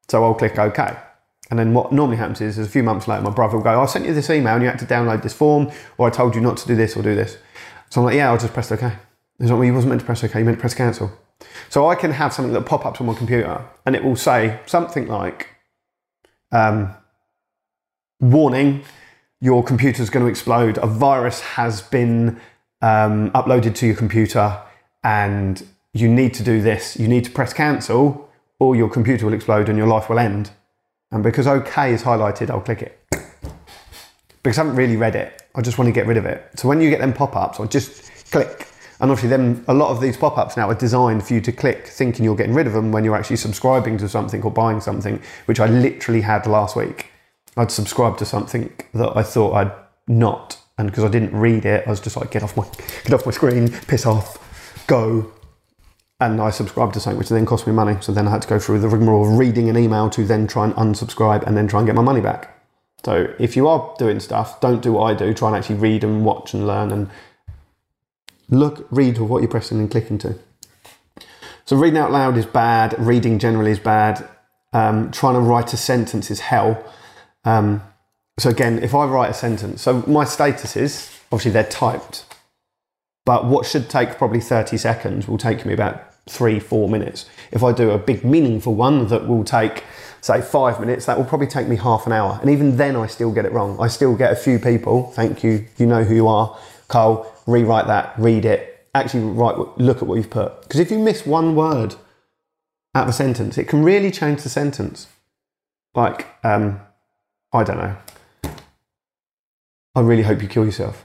So 0.09 0.23
I'll 0.23 0.33
click 0.33 0.57
OK. 0.57 0.97
And 1.49 1.57
then 1.57 1.73
what 1.73 1.91
normally 1.91 2.17
happens 2.17 2.41
is, 2.41 2.57
is 2.57 2.67
a 2.67 2.69
few 2.69 2.83
months 2.83 3.07
later, 3.07 3.21
my 3.21 3.29
brother 3.29 3.57
will 3.57 3.63
go, 3.63 3.81
I 3.81 3.85
sent 3.85 4.05
you 4.05 4.13
this 4.13 4.29
email 4.29 4.55
and 4.55 4.63
you 4.63 4.69
had 4.69 4.79
to 4.79 4.85
download 4.85 5.23
this 5.23 5.33
form, 5.33 5.71
or 5.97 6.07
I 6.07 6.09
told 6.09 6.35
you 6.35 6.41
not 6.41 6.57
to 6.57 6.67
do 6.67 6.75
this 6.75 6.97
or 6.97 7.03
do 7.03 7.15
this. 7.15 7.37
So 7.89 8.01
I'm 8.01 8.05
like, 8.05 8.15
yeah, 8.15 8.29
I'll 8.29 8.37
just 8.37 8.53
press 8.53 8.71
OK. 8.71 8.85
It's 9.39 9.49
like, 9.49 9.51
well, 9.51 9.63
you 9.63 9.73
wasn't 9.73 9.89
meant 9.89 10.01
to 10.01 10.05
press 10.05 10.23
OK, 10.23 10.37
you 10.37 10.43
meant 10.43 10.57
to 10.57 10.61
press 10.61 10.73
cancel. 10.73 11.11
So 11.69 11.87
I 11.87 11.95
can 11.95 12.11
have 12.11 12.33
something 12.33 12.53
that 12.53 12.65
pop 12.65 12.85
up 12.85 12.99
on 12.99 13.07
my 13.07 13.13
computer 13.13 13.63
and 13.85 13.95
it 13.95 14.03
will 14.03 14.15
say 14.15 14.59
something 14.65 15.07
like, 15.07 15.49
um, 16.51 16.93
warning, 18.19 18.83
your 19.39 19.63
computer's 19.63 20.09
going 20.09 20.25
to 20.25 20.29
explode. 20.29 20.77
A 20.79 20.87
virus 20.87 21.41
has 21.41 21.81
been 21.81 22.41
um, 22.81 23.31
uploaded 23.31 23.75
to 23.75 23.85
your 23.85 23.95
computer 23.95 24.59
and 25.03 25.65
you 25.93 26.09
need 26.09 26.33
to 26.33 26.43
do 26.43 26.61
this. 26.61 26.97
You 26.97 27.07
need 27.07 27.23
to 27.25 27.31
press 27.31 27.53
cancel 27.53 28.29
or 28.59 28.75
your 28.75 28.89
computer 28.89 29.25
will 29.25 29.33
explode 29.33 29.69
and 29.69 29.77
your 29.77 29.87
life 29.87 30.09
will 30.09 30.19
end. 30.19 30.49
And 31.11 31.23
because 31.23 31.47
OK 31.47 31.93
is 31.93 32.03
highlighted, 32.03 32.49
I'll 32.49 32.61
click 32.61 32.81
it. 32.81 32.99
Because 34.43 34.57
I 34.57 34.63
haven't 34.63 34.75
really 34.75 34.97
read 34.97 35.15
it. 35.15 35.43
I 35.55 35.61
just 35.61 35.77
want 35.77 35.87
to 35.87 35.91
get 35.91 36.05
rid 36.05 36.17
of 36.17 36.25
it. 36.25 36.49
So 36.55 36.67
when 36.67 36.81
you 36.81 36.89
get 36.89 36.99
them 36.99 37.13
pop 37.13 37.35
ups, 37.35 37.59
I 37.59 37.65
just 37.65 38.31
click. 38.31 38.67
And 38.99 39.11
obviously, 39.11 39.29
then 39.29 39.63
a 39.67 39.73
lot 39.73 39.91
of 39.91 40.01
these 40.01 40.17
pop 40.17 40.37
ups 40.37 40.57
now 40.57 40.69
are 40.69 40.75
designed 40.75 41.25
for 41.25 41.33
you 41.33 41.41
to 41.41 41.51
click 41.51 41.87
thinking 41.87 42.25
you're 42.25 42.35
getting 42.35 42.55
rid 42.55 42.67
of 42.67 42.73
them 42.73 42.91
when 42.91 43.03
you're 43.03 43.15
actually 43.15 43.35
subscribing 43.35 43.97
to 43.99 44.09
something 44.09 44.41
or 44.43 44.51
buying 44.51 44.81
something, 44.81 45.21
which 45.45 45.59
I 45.59 45.67
literally 45.67 46.21
had 46.21 46.47
last 46.47 46.75
week. 46.75 47.07
I'd 47.55 47.71
subscribed 47.71 48.19
to 48.19 48.25
something 48.25 48.73
that 48.93 49.15
I 49.15 49.23
thought 49.23 49.53
I'd 49.53 49.71
not. 50.07 50.57
And 50.77 50.89
because 50.89 51.03
I 51.03 51.09
didn't 51.09 51.35
read 51.35 51.65
it, 51.65 51.87
I 51.87 51.89
was 51.89 51.99
just 51.99 52.17
like, 52.17 52.31
get 52.31 52.43
off 52.43 52.55
my, 52.57 52.67
get 53.03 53.13
off 53.13 53.25
my 53.25 53.31
screen, 53.31 53.69
piss 53.69 54.05
off, 54.05 54.85
go 54.87 55.31
and 56.19 56.41
I 56.41 56.49
subscribed 56.49 56.93
to 56.95 56.99
something 56.99 57.17
which 57.17 57.29
then 57.29 57.45
cost 57.45 57.67
me 57.67 57.73
money. 57.73 57.97
So 58.01 58.11
then 58.11 58.27
I 58.27 58.31
had 58.31 58.41
to 58.41 58.47
go 58.47 58.59
through 58.59 58.79
the 58.79 58.87
rigmarole 58.87 59.31
of 59.31 59.37
reading 59.37 59.69
an 59.69 59.77
email 59.77 60.09
to 60.11 60.25
then 60.25 60.47
try 60.47 60.65
and 60.65 60.73
unsubscribe 60.73 61.43
and 61.43 61.55
then 61.55 61.67
try 61.67 61.79
and 61.79 61.87
get 61.87 61.95
my 61.95 62.01
money 62.01 62.21
back. 62.21 62.57
So 63.05 63.33
if 63.39 63.55
you 63.55 63.67
are 63.67 63.95
doing 63.99 64.19
stuff, 64.19 64.59
don't 64.59 64.81
do 64.81 64.93
what 64.93 65.03
I 65.03 65.13
do. 65.13 65.33
Try 65.33 65.49
and 65.49 65.57
actually 65.57 65.75
read 65.75 66.03
and 66.03 66.25
watch 66.25 66.53
and 66.53 66.65
learn 66.65 66.91
and 66.91 67.09
look, 68.49 68.87
read 68.89 69.19
what 69.19 69.41
you're 69.41 69.51
pressing 69.51 69.79
and 69.79 69.91
clicking 69.91 70.17
to. 70.19 70.35
So 71.65 71.75
reading 71.75 71.99
out 71.99 72.11
loud 72.11 72.37
is 72.37 72.45
bad. 72.45 72.95
Reading 72.97 73.37
generally 73.37 73.71
is 73.71 73.79
bad. 73.79 74.27
Um, 74.73 75.11
trying 75.11 75.35
to 75.35 75.39
write 75.39 75.73
a 75.73 75.77
sentence 75.77 76.31
is 76.31 76.39
hell. 76.39 76.83
Um, 77.45 77.83
so 78.39 78.49
again, 78.49 78.79
if 78.83 78.95
I 78.95 79.05
write 79.05 79.29
a 79.29 79.33
sentence, 79.33 79.83
so 79.83 80.03
my 80.07 80.25
statuses 80.25 81.17
obviously 81.31 81.51
they're 81.51 81.63
typed, 81.63 82.25
but 83.27 83.43
what 83.43 83.65
should 83.65 83.89
take 83.89 84.11
probably 84.11 84.39
30 84.39 84.77
seconds 84.77 85.27
will 85.27 85.37
take 85.37 85.65
me 85.65 85.73
about 85.73 86.13
three, 86.29 86.61
four 86.61 86.87
minutes. 86.87 87.29
If 87.51 87.61
I 87.61 87.73
do 87.73 87.91
a 87.91 87.97
big, 87.97 88.23
meaningful 88.23 88.73
one 88.73 89.09
that 89.09 89.27
will 89.27 89.43
take, 89.43 89.83
say, 90.21 90.39
five 90.39 90.79
minutes, 90.79 91.05
that 91.07 91.17
will 91.17 91.25
probably 91.25 91.47
take 91.47 91.67
me 91.67 91.75
half 91.75 92.07
an 92.07 92.13
hour. 92.13 92.39
And 92.39 92.49
even 92.49 92.77
then, 92.77 92.95
I 92.95 93.07
still 93.07 93.33
get 93.33 93.43
it 93.43 93.51
wrong. 93.51 93.77
I 93.81 93.89
still 93.89 94.15
get 94.15 94.31
a 94.31 94.35
few 94.37 94.59
people, 94.59 95.11
thank 95.11 95.43
you, 95.43 95.65
you 95.75 95.85
know 95.85 96.05
who 96.05 96.15
you 96.15 96.25
are, 96.29 96.57
Carl, 96.87 97.29
rewrite 97.47 97.87
that, 97.87 98.13
read 98.17 98.45
it, 98.45 98.87
actually 98.95 99.25
write, 99.25 99.57
look 99.77 99.97
at 99.97 100.03
what 100.03 100.15
you've 100.15 100.29
put. 100.29 100.61
Because 100.61 100.79
if 100.79 100.89
you 100.89 100.97
miss 100.97 101.25
one 101.25 101.53
word 101.53 101.95
out 102.95 103.03
of 103.03 103.09
a 103.09 103.13
sentence, 103.13 103.57
it 103.57 103.67
can 103.67 103.83
really 103.83 104.09
change 104.09 104.43
the 104.43 104.49
sentence. 104.49 105.07
Like, 105.93 106.27
um, 106.45 106.79
I 107.51 107.65
don't 107.65 107.77
know. 107.77 107.97
I 109.95 109.99
really 109.99 110.23
hope 110.23 110.41
you 110.41 110.47
kill 110.47 110.63
yourself. 110.63 111.03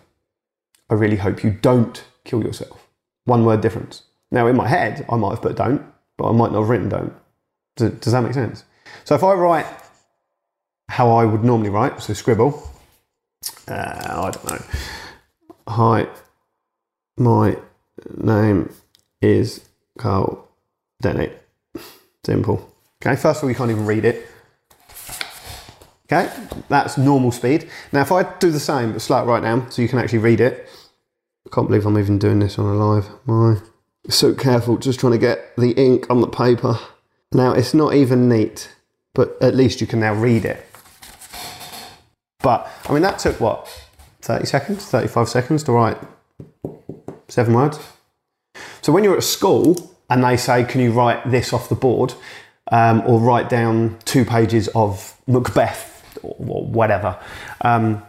I 0.88 0.94
really 0.94 1.16
hope 1.16 1.42
you 1.42 1.50
don't 1.50 2.04
kill 2.24 2.42
yourself. 2.42 2.88
One 3.24 3.44
word 3.44 3.60
difference. 3.60 4.02
Now, 4.30 4.46
in 4.46 4.56
my 4.56 4.66
head, 4.66 5.04
I 5.08 5.16
might 5.16 5.30
have 5.30 5.42
put 5.42 5.56
don't, 5.56 5.82
but 6.16 6.28
I 6.28 6.32
might 6.32 6.52
not 6.52 6.60
have 6.60 6.68
written 6.68 6.88
don't. 6.88 7.12
Does, 7.76 7.90
does 7.92 8.12
that 8.12 8.22
make 8.22 8.34
sense? 8.34 8.64
So 9.04 9.14
if 9.14 9.22
I 9.22 9.32
write 9.32 9.66
how 10.88 11.10
I 11.10 11.24
would 11.24 11.44
normally 11.44 11.70
write, 11.70 12.00
so 12.02 12.12
scribble, 12.12 12.70
uh, 13.68 13.72
I 13.74 14.30
don't 14.30 14.50
know. 14.50 14.64
Hi, 15.68 16.06
my 17.16 17.56
name 18.16 18.72
is 19.20 19.68
Carl 19.98 20.48
Denny. 21.00 21.30
Simple. 22.24 22.72
Okay, 23.04 23.16
first 23.16 23.38
of 23.38 23.44
all, 23.44 23.50
you 23.50 23.56
can't 23.56 23.70
even 23.70 23.86
read 23.86 24.04
it. 24.04 24.28
Okay, 26.10 26.30
that's 26.68 26.98
normal 26.98 27.32
speed. 27.32 27.70
Now, 27.90 28.02
if 28.02 28.12
I 28.12 28.22
do 28.38 28.50
the 28.50 28.60
same, 28.60 28.92
but 28.92 29.00
slow 29.00 29.22
it 29.22 29.26
right 29.26 29.42
down 29.42 29.70
so 29.70 29.82
you 29.82 29.88
can 29.88 29.98
actually 29.98 30.18
read 30.18 30.40
it. 30.40 30.68
Can't 31.52 31.68
believe 31.68 31.84
I'm 31.84 31.98
even 31.98 32.18
doing 32.18 32.38
this 32.38 32.58
on 32.58 32.64
a 32.64 32.74
live. 32.74 33.08
My 33.26 33.58
so 34.08 34.34
careful, 34.34 34.78
just 34.78 35.00
trying 35.00 35.12
to 35.12 35.18
get 35.18 35.54
the 35.56 35.72
ink 35.72 36.08
on 36.08 36.20
the 36.20 36.26
paper. 36.26 36.78
Now, 37.32 37.52
it's 37.52 37.74
not 37.74 37.94
even 37.94 38.28
neat, 38.28 38.74
but 39.14 39.36
at 39.42 39.54
least 39.54 39.80
you 39.80 39.86
can 39.86 40.00
now 40.00 40.14
read 40.14 40.44
it. 40.44 40.66
But, 42.42 42.68
I 42.88 42.92
mean, 42.92 43.02
that 43.02 43.18
took 43.18 43.38
what, 43.38 43.68
30 44.22 44.46
seconds, 44.46 44.86
35 44.86 45.28
seconds 45.28 45.62
to 45.64 45.72
write 45.72 45.98
seven 47.28 47.54
words? 47.54 47.78
So 48.80 48.92
when 48.92 49.04
you're 49.04 49.16
at 49.16 49.22
school 49.22 49.94
and 50.10 50.24
they 50.24 50.36
say, 50.36 50.64
can 50.64 50.80
you 50.80 50.92
write 50.92 51.30
this 51.30 51.52
off 51.52 51.68
the 51.68 51.74
board 51.74 52.14
um, 52.70 53.02
or 53.06 53.20
write 53.20 53.48
down 53.48 53.98
two 54.04 54.24
pages 54.24 54.68
of 54.68 55.16
Macbeth 55.26 56.02
or, 56.22 56.34
or 56.38 56.64
whatever, 56.66 57.18
um, 57.60 58.02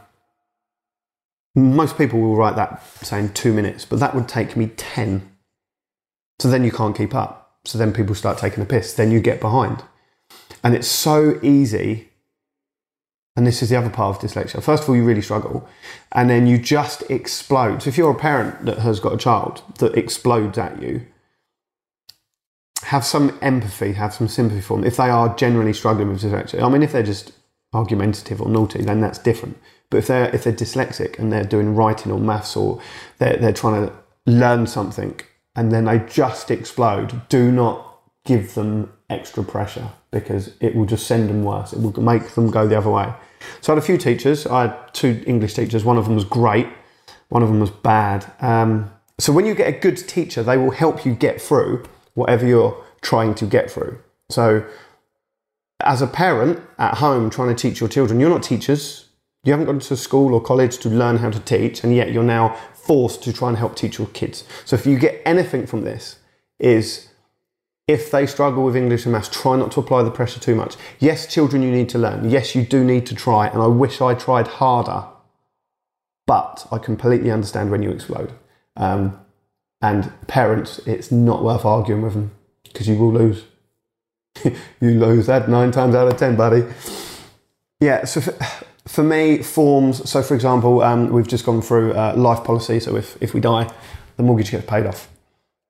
most 1.56 1.98
people 1.98 2.20
will 2.20 2.36
write 2.36 2.56
that 2.56 2.84
saying 2.98 3.34
two 3.34 3.54
minutes, 3.54 3.86
but 3.86 4.00
that 4.00 4.16
would 4.16 4.28
take 4.28 4.56
me 4.56 4.68
10 4.68 5.30
so 6.39 6.50
then 6.50 6.63
you 6.63 6.72
can't 6.72 6.96
keep 6.96 7.16
up. 7.16 7.60
So 7.66 7.78
then 7.78 7.94
people 7.94 8.16
start 8.16 8.38
taking 8.38 8.62
a 8.62 8.66
piss. 8.66 8.94
Then 8.94 9.12
you 9.12 9.22
get 9.22 9.39
behind. 9.39 9.84
And 10.63 10.76
it's 10.76 10.88
so 10.88 11.39
easy. 11.42 12.10
And 13.36 13.48
this 13.48 13.63
is 13.63 13.70
the 13.70 13.78
other 13.78 13.89
part 13.89 14.18
of 14.18 14.30
dyslexia. 14.30 14.62
First 14.62 14.84
of 14.84 14.89
all, 14.89 14.96
you 14.96 15.06
really 15.06 15.22
struggle. 15.22 15.68
And 16.12 16.30
then 16.30 16.46
you 16.46 16.58
just 16.58 17.10
explode. 17.10 17.84
So 17.84 17.89
if 17.89 17.98
you're 17.98 18.12
a 18.12 18.16
parent 18.16 18.66
that 18.66 18.80
has 18.80 19.00
got 19.00 19.13
a 19.13 19.18
child 19.18 19.63
that 19.80 19.96
explodes 19.98 20.58
at 20.58 20.82
you, 20.82 21.06
have 22.84 23.06
some 23.06 23.38
empathy, 23.42 23.94
have 23.94 24.13
some 24.13 24.28
sympathy 24.28 24.62
for 24.62 24.78
them. 24.78 24.86
If 24.86 24.98
they 24.98 25.10
are 25.10 25.34
generally 25.36 25.74
struggling 25.74 26.10
with 26.10 26.22
dyslexia, 26.22 26.62
I 26.62 26.70
mean, 26.70 26.84
if 26.84 26.92
they're 26.92 27.04
just 27.04 27.32
argumentative 27.74 28.42
or 28.42 28.50
naughty, 28.50 28.82
then 28.82 29.00
that's 29.00 29.18
different. 29.18 29.58
But 29.89 29.98
if 29.98 30.08
they're 30.08 30.34
if 30.34 30.43
they're 30.43 30.54
dyslexic 30.54 31.19
and 31.19 31.32
they're 31.32 31.43
doing 31.43 31.76
writing 31.76 32.12
or 32.12 32.19
maths 32.19 32.56
or 32.56 32.82
they're, 33.19 33.38
they're 33.38 33.54
trying 33.54 33.88
to 33.88 33.93
learn 34.26 34.65
something 34.67 35.19
and 35.56 35.72
then 35.72 35.86
they 35.86 36.00
just 36.00 36.50
explode, 36.50 37.28
do 37.30 37.52
not 37.52 38.00
give 38.26 38.56
them 38.56 38.91
extra 39.10 39.43
pressure 39.43 39.89
because 40.12 40.52
it 40.60 40.76
will 40.76 40.86
just 40.86 41.08
send 41.08 41.30
them 41.30 41.43
worse. 41.43 41.74
It 41.74 41.82
will 41.82 42.02
make 42.02 42.30
them 42.30 42.50
go 42.50 42.67
the 42.67 42.78
other 42.78 42.89
way. 42.89 43.13
So 43.62 43.74
I 43.74 43.76
had 43.76 43.84
a 43.84 43.86
few 43.86 43.98
teachers. 43.98 44.48
I 44.48 44.63
had 44.63 44.93
two 44.93 45.24
English 45.28 45.54
teachers. 45.54 45.84
One 45.84 45.98
of 45.98 46.06
them 46.06 46.15
was 46.15 46.26
great, 46.26 46.67
one 47.30 47.43
of 47.43 47.50
them 47.50 47.60
was 47.60 47.72
bad. 47.72 48.32
Um, 48.39 48.91
so 49.19 49.32
when 49.32 49.46
you 49.46 49.54
get 49.54 49.67
a 49.67 49.78
good 49.78 49.98
teacher, 49.98 50.43
they 50.43 50.58
will 50.58 50.72
help 50.72 51.06
you 51.06 51.13
get 51.13 51.41
through 51.41 51.84
whatever 52.13 52.46
you're 52.46 52.84
trying 53.02 53.36
to 53.36 53.46
get 53.46 53.69
through. 53.69 54.00
So 54.30 54.65
as 55.82 56.02
a 56.02 56.08
parent 56.08 56.60
at 56.78 56.96
home 56.96 57.30
trying 57.30 57.50
to 57.50 57.56
teach 57.56 57.80
your 57.80 57.89
children, 57.89 58.19
you're 58.19 58.30
not 58.30 58.43
teachers. 58.43 59.10
You 59.44 59.52
haven't 59.52 59.66
gone 59.66 59.80
to 59.80 59.98
school 59.98 60.34
or 60.34 60.42
college 60.42 60.78
to 60.80 60.90
learn 60.90 61.18
how 61.18 61.30
to 61.30 61.40
teach, 61.40 61.84
and 61.84 61.94
yet 61.94 62.12
you're 62.12 62.24
now 62.24 62.58
forced 62.74 63.24
to 63.24 63.34
try 63.34 63.50
and 63.50 63.58
help 63.58 63.76
teach 63.76 63.98
your 63.98 64.08
kids. 64.08 64.46
So 64.66 64.76
if 64.76 64.86
you 64.86 64.98
get 64.98 65.22
anything 65.26 65.68
from 65.68 65.84
this, 65.84 66.20
is 66.60 67.10
if 67.88 68.10
they 68.10 68.26
struggle 68.26 68.64
with 68.64 68.76
English 68.76 69.06
and 69.06 69.12
maths, 69.12 69.30
try 69.30 69.58
not 69.58 69.72
to 69.74 69.82
apply 69.82 70.04
the 70.04 70.12
pressure 70.12 70.40
too 70.40 70.56
much. 70.56 70.76
Yes, 71.00 71.28
children, 71.28 71.62
you 71.62 71.72
need 71.72 71.90
to 71.90 71.98
learn. 71.98 72.30
Yes, 72.30 72.56
you 72.56 72.64
do 72.64 72.84
need 72.84 73.06
to 73.08 73.16
try, 73.16 73.48
and 73.48 73.62
I 73.62 73.68
wish 73.68 74.00
I 74.00 74.14
tried 74.14 74.48
harder. 74.48 75.06
But 76.26 76.66
I 76.72 76.78
completely 76.78 77.30
understand 77.30 77.70
when 77.70 77.84
you 77.84 77.92
explode. 77.92 78.32
Um, 78.78 79.20
and 79.82 80.14
parents, 80.28 80.80
it's 80.88 81.12
not 81.12 81.44
worth 81.44 81.66
arguing 81.66 82.02
with 82.02 82.14
them 82.14 82.32
because 82.64 82.88
you 82.88 82.96
will 82.96 83.12
lose. 83.12 83.44
you 84.46 84.92
lose 84.92 85.26
that 85.26 85.50
nine 85.50 85.72
times 85.72 85.96
out 85.96 86.08
of 86.08 86.16
ten, 86.16 86.38
buddy. 86.38 86.64
Yeah, 87.82 88.06
so 88.06 88.22
me, 88.98 89.41
forms. 89.41 90.10
So, 90.10 90.22
for 90.22 90.36
example, 90.36 90.82
um, 90.82 91.10
we've 91.10 91.28
just 91.28 91.46
gone 91.46 91.62
through 91.62 91.93
uh, 91.93 92.13
life 92.15 92.43
policy. 92.43 92.80
So, 92.80 92.96
if, 92.96 93.22
if 93.22 93.34
we 93.34 93.39
die, 93.39 93.72
the 94.17 94.24
mortgage 94.24 94.52
gets 94.52 94.65
paid 94.65 94.86
off. 94.86 95.10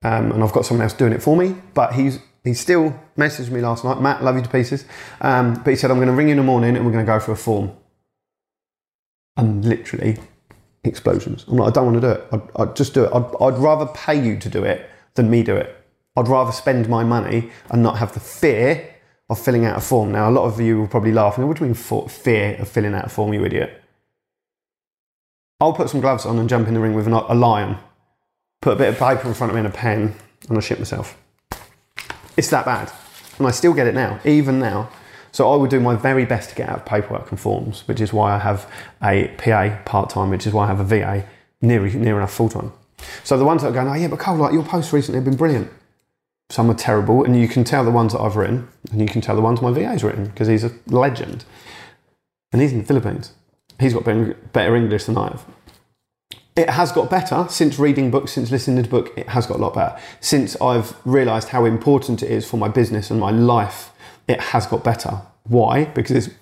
Um, 0.02 0.32
and 0.32 0.42
I've 0.42 0.52
got 0.52 0.66
someone 0.66 0.82
else 0.82 0.92
doing 0.92 1.12
it 1.12 1.22
for 1.22 1.36
me. 1.36 1.56
But 1.74 1.94
he's 1.94 2.18
he 2.44 2.52
still 2.52 3.00
messaged 3.16 3.50
me 3.50 3.62
last 3.62 3.84
night. 3.84 4.00
Matt, 4.02 4.22
love 4.22 4.36
you 4.36 4.42
to 4.42 4.48
pieces. 4.50 4.84
Um, 5.22 5.54
but 5.54 5.70
he 5.70 5.76
said, 5.76 5.90
I'm 5.90 5.96
going 5.96 6.08
to 6.08 6.14
ring 6.14 6.28
you 6.28 6.32
in 6.32 6.36
the 6.36 6.44
morning 6.44 6.76
and 6.76 6.84
we're 6.84 6.92
going 6.92 7.04
to 7.04 7.10
go 7.10 7.18
for 7.18 7.32
a 7.32 7.36
form. 7.36 7.72
And 9.36 9.64
literally, 9.64 10.18
explosions. 10.84 11.46
I'm 11.48 11.56
like, 11.56 11.68
I 11.68 11.72
don't 11.72 11.86
want 11.86 12.00
to 12.00 12.00
do 12.02 12.10
it. 12.10 12.28
I'd, 12.32 12.62
I'd 12.62 12.76
just 12.76 12.92
do 12.92 13.04
it. 13.04 13.10
I'd, 13.14 13.24
I'd 13.40 13.58
rather 13.58 13.86
pay 13.86 14.22
you 14.22 14.38
to 14.38 14.48
do 14.50 14.62
it 14.62 14.88
than 15.14 15.30
me 15.30 15.42
do 15.42 15.56
it. 15.56 15.74
I'd 16.16 16.28
rather 16.28 16.52
spend 16.52 16.88
my 16.88 17.02
money 17.02 17.50
and 17.70 17.82
not 17.82 17.98
have 17.98 18.12
the 18.12 18.20
fear 18.20 18.93
of 19.30 19.40
filling 19.40 19.64
out 19.64 19.76
a 19.78 19.80
form. 19.80 20.12
Now, 20.12 20.28
a 20.28 20.32
lot 20.32 20.44
of 20.44 20.60
you 20.60 20.78
will 20.78 20.88
probably 20.88 21.12
laugh. 21.12 21.38
What 21.38 21.56
do 21.56 21.64
you 21.64 21.72
mean 21.72 22.08
fear 22.08 22.56
of 22.58 22.68
filling 22.68 22.94
out 22.94 23.06
a 23.06 23.08
form, 23.08 23.32
you 23.32 23.44
idiot? 23.44 23.82
I'll 25.60 25.72
put 25.72 25.88
some 25.88 26.00
gloves 26.00 26.26
on 26.26 26.38
and 26.38 26.48
jump 26.48 26.68
in 26.68 26.74
the 26.74 26.80
ring 26.80 26.94
with 26.94 27.06
a 27.06 27.34
lion, 27.34 27.78
put 28.60 28.74
a 28.74 28.76
bit 28.76 28.88
of 28.88 28.98
paper 28.98 29.28
in 29.28 29.34
front 29.34 29.50
of 29.50 29.54
me 29.54 29.60
and 29.60 29.68
a 29.68 29.70
pen, 29.70 30.14
and 30.48 30.58
I 30.58 30.60
shit 30.60 30.78
myself. 30.78 31.16
It's 32.36 32.50
that 32.50 32.64
bad. 32.64 32.92
And 33.38 33.46
I 33.46 33.50
still 33.50 33.72
get 33.72 33.86
it 33.86 33.94
now, 33.94 34.20
even 34.24 34.58
now. 34.58 34.90
So 35.32 35.50
I 35.50 35.56
would 35.56 35.70
do 35.70 35.80
my 35.80 35.96
very 35.96 36.24
best 36.24 36.50
to 36.50 36.54
get 36.54 36.68
out 36.68 36.78
of 36.78 36.84
paperwork 36.84 37.30
and 37.30 37.40
forms, 37.40 37.88
which 37.88 38.00
is 38.00 38.12
why 38.12 38.34
I 38.34 38.38
have 38.38 38.70
a 39.02 39.28
PA 39.38 39.80
part 39.84 40.10
time, 40.10 40.30
which 40.30 40.46
is 40.46 40.52
why 40.52 40.64
I 40.64 40.66
have 40.68 40.80
a 40.80 40.84
VA 40.84 41.26
near, 41.60 41.80
near 41.80 42.16
enough 42.16 42.32
full 42.32 42.48
time. 42.48 42.72
So 43.24 43.36
the 43.36 43.44
ones 43.44 43.62
that 43.62 43.68
are 43.68 43.72
going, 43.72 43.88
oh 43.88 43.94
yeah, 43.94 44.08
but 44.08 44.18
Cole, 44.18 44.36
like 44.36 44.52
your 44.52 44.62
posts 44.62 44.92
recently 44.92 45.16
have 45.16 45.24
been 45.24 45.36
brilliant. 45.36 45.70
Some 46.50 46.70
are 46.70 46.74
terrible, 46.74 47.24
and 47.24 47.38
you 47.38 47.48
can 47.48 47.64
tell 47.64 47.84
the 47.84 47.90
ones 47.90 48.12
that 48.12 48.20
I've 48.20 48.36
written, 48.36 48.68
and 48.90 49.00
you 49.00 49.08
can 49.08 49.20
tell 49.20 49.34
the 49.34 49.42
ones 49.42 49.62
my 49.62 49.72
VA's 49.72 50.04
written 50.04 50.26
because 50.26 50.46
he's 50.46 50.64
a 50.64 50.72
legend, 50.86 51.44
and 52.52 52.60
he's 52.60 52.72
in 52.72 52.78
the 52.78 52.84
Philippines. 52.84 53.32
He's 53.80 53.94
got 53.94 54.04
better, 54.52 54.76
English 54.76 55.04
than 55.04 55.18
I 55.18 55.28
have. 55.28 55.44
It 56.54 56.70
has 56.70 56.92
got 56.92 57.10
better 57.10 57.46
since 57.50 57.78
reading 57.80 58.12
books, 58.12 58.32
since 58.32 58.52
listening 58.52 58.76
to 58.76 58.82
the 58.82 58.88
book. 58.88 59.12
It 59.16 59.30
has 59.30 59.46
got 59.46 59.56
a 59.58 59.60
lot 59.60 59.74
better 59.74 59.98
since 60.20 60.54
I've 60.60 60.94
realised 61.04 61.48
how 61.48 61.64
important 61.64 62.22
it 62.22 62.30
is 62.30 62.48
for 62.48 62.56
my 62.56 62.68
business 62.68 63.10
and 63.10 63.18
my 63.18 63.32
life. 63.32 63.90
It 64.28 64.40
has 64.40 64.66
got 64.66 64.84
better. 64.84 65.22
Why? 65.42 65.86
Because 65.86 66.28
it's 66.28 66.34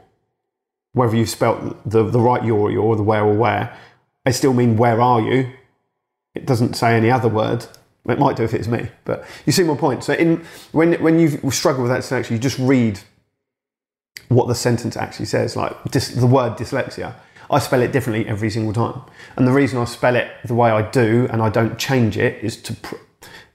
Whether 0.93 1.17
you've 1.17 1.29
spelt 1.29 1.89
the, 1.89 2.05
the 2.05 2.21
right 2.21 2.45
your 2.45 2.59
or 2.59 2.71
your, 2.71 2.97
the 2.97 3.03
where 3.03 3.25
or 3.25 3.35
where, 3.35 3.77
I 4.27 4.31
still 4.31 4.53
mean 4.53 4.77
where 4.77 5.01
are 5.01 5.21
you? 5.21 5.53
It 6.35 6.47
doesn't 6.47 6.75
say 6.75 6.97
any 6.97 7.11
other 7.11 7.29
word. 7.29 7.67
It 8.09 8.19
might 8.19 8.37
do 8.37 8.45
if 8.45 8.55
it's 8.55 8.69
me, 8.69 8.89
but 9.05 9.25
you 9.47 9.53
see 9.53 9.63
my 9.63 9.77
point. 9.77 10.05
So 10.05 10.15
in 10.15 10.45
when 10.73 10.95
when 11.03 11.19
you 11.19 11.51
struggle 11.51 11.83
with 11.83 11.93
that 11.93 12.03
selection, 12.03 12.35
you 12.35 12.41
just 12.41 12.59
read 12.59 13.01
what 14.29 14.49
the 14.49 14.55
sentence 14.55 14.97
actually 14.97 15.27
says. 15.27 15.55
Like 15.55 15.77
dis, 15.91 16.09
the 16.09 16.27
word 16.27 16.55
dyslexia, 16.55 17.15
I 17.51 17.59
spell 17.59 17.83
it 17.83 17.93
differently 17.93 18.27
every 18.27 18.51
single 18.51 18.73
time, 18.73 19.03
and 19.37 19.47
the 19.47 19.53
reason 19.53 19.79
I 19.79 19.85
spell 19.85 20.17
it 20.17 20.31
the 20.45 20.55
way 20.55 20.71
I 20.71 20.83
do 20.91 21.29
and 21.31 21.43
I 21.43 21.51
don't 21.51 21.79
change 21.79 22.17
it 22.17 22.43
is 22.43 22.57
to 22.63 22.75
pr- 22.75 22.97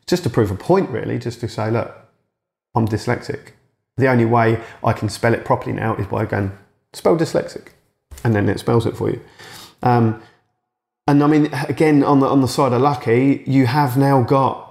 just 0.05 0.23
to 0.23 0.29
prove 0.29 0.51
a 0.51 0.55
point, 0.55 0.89
really, 0.89 1.17
just 1.17 1.39
to 1.39 1.49
say, 1.49 1.71
look, 1.71 2.04
I'm 2.75 2.88
dyslexic. 2.88 3.51
The 3.97 4.07
only 4.07 4.25
way 4.25 4.61
I 4.83 4.93
can 4.93 5.09
spell 5.09 5.33
it 5.33 5.45
properly 5.45 5.73
now 5.73 5.95
is 5.95 6.07
by 6.07 6.25
going 6.25 6.51
spell 6.93 7.17
dyslexic, 7.17 7.69
and 8.23 8.35
then 8.35 8.49
it 8.49 8.59
spells 8.59 8.85
it 8.85 8.97
for 8.97 9.09
you. 9.09 9.21
Um, 9.81 10.21
and 11.07 11.23
I 11.23 11.27
mean, 11.27 11.49
again, 11.69 12.03
on 12.03 12.19
the 12.19 12.27
on 12.27 12.41
the 12.41 12.47
side 12.47 12.73
of 12.73 12.81
lucky, 12.81 13.43
you 13.45 13.67
have 13.67 13.97
now 13.97 14.23
got 14.23 14.65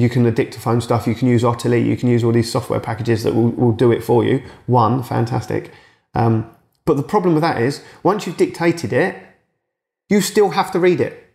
you 0.00 0.08
can 0.08 0.22
the 0.22 0.30
dictaphone 0.30 0.80
stuff, 0.80 1.06
you 1.06 1.14
can 1.14 1.28
use 1.28 1.42
Otterly, 1.42 1.84
you 1.84 1.96
can 1.96 2.08
use 2.08 2.24
all 2.24 2.32
these 2.32 2.50
software 2.50 2.80
packages 2.80 3.22
that 3.22 3.34
will, 3.34 3.50
will 3.50 3.72
do 3.72 3.92
it 3.92 4.02
for 4.02 4.24
you. 4.24 4.42
One, 4.66 5.02
fantastic. 5.02 5.72
Um, 6.14 6.50
but 6.86 6.96
the 6.96 7.02
problem 7.02 7.34
with 7.34 7.42
that 7.42 7.60
is, 7.60 7.84
once 8.02 8.26
you've 8.26 8.38
dictated 8.38 8.92
it, 8.92 9.16
you 10.08 10.20
still 10.20 10.50
have 10.50 10.72
to 10.72 10.80
read 10.80 11.00
it. 11.00 11.29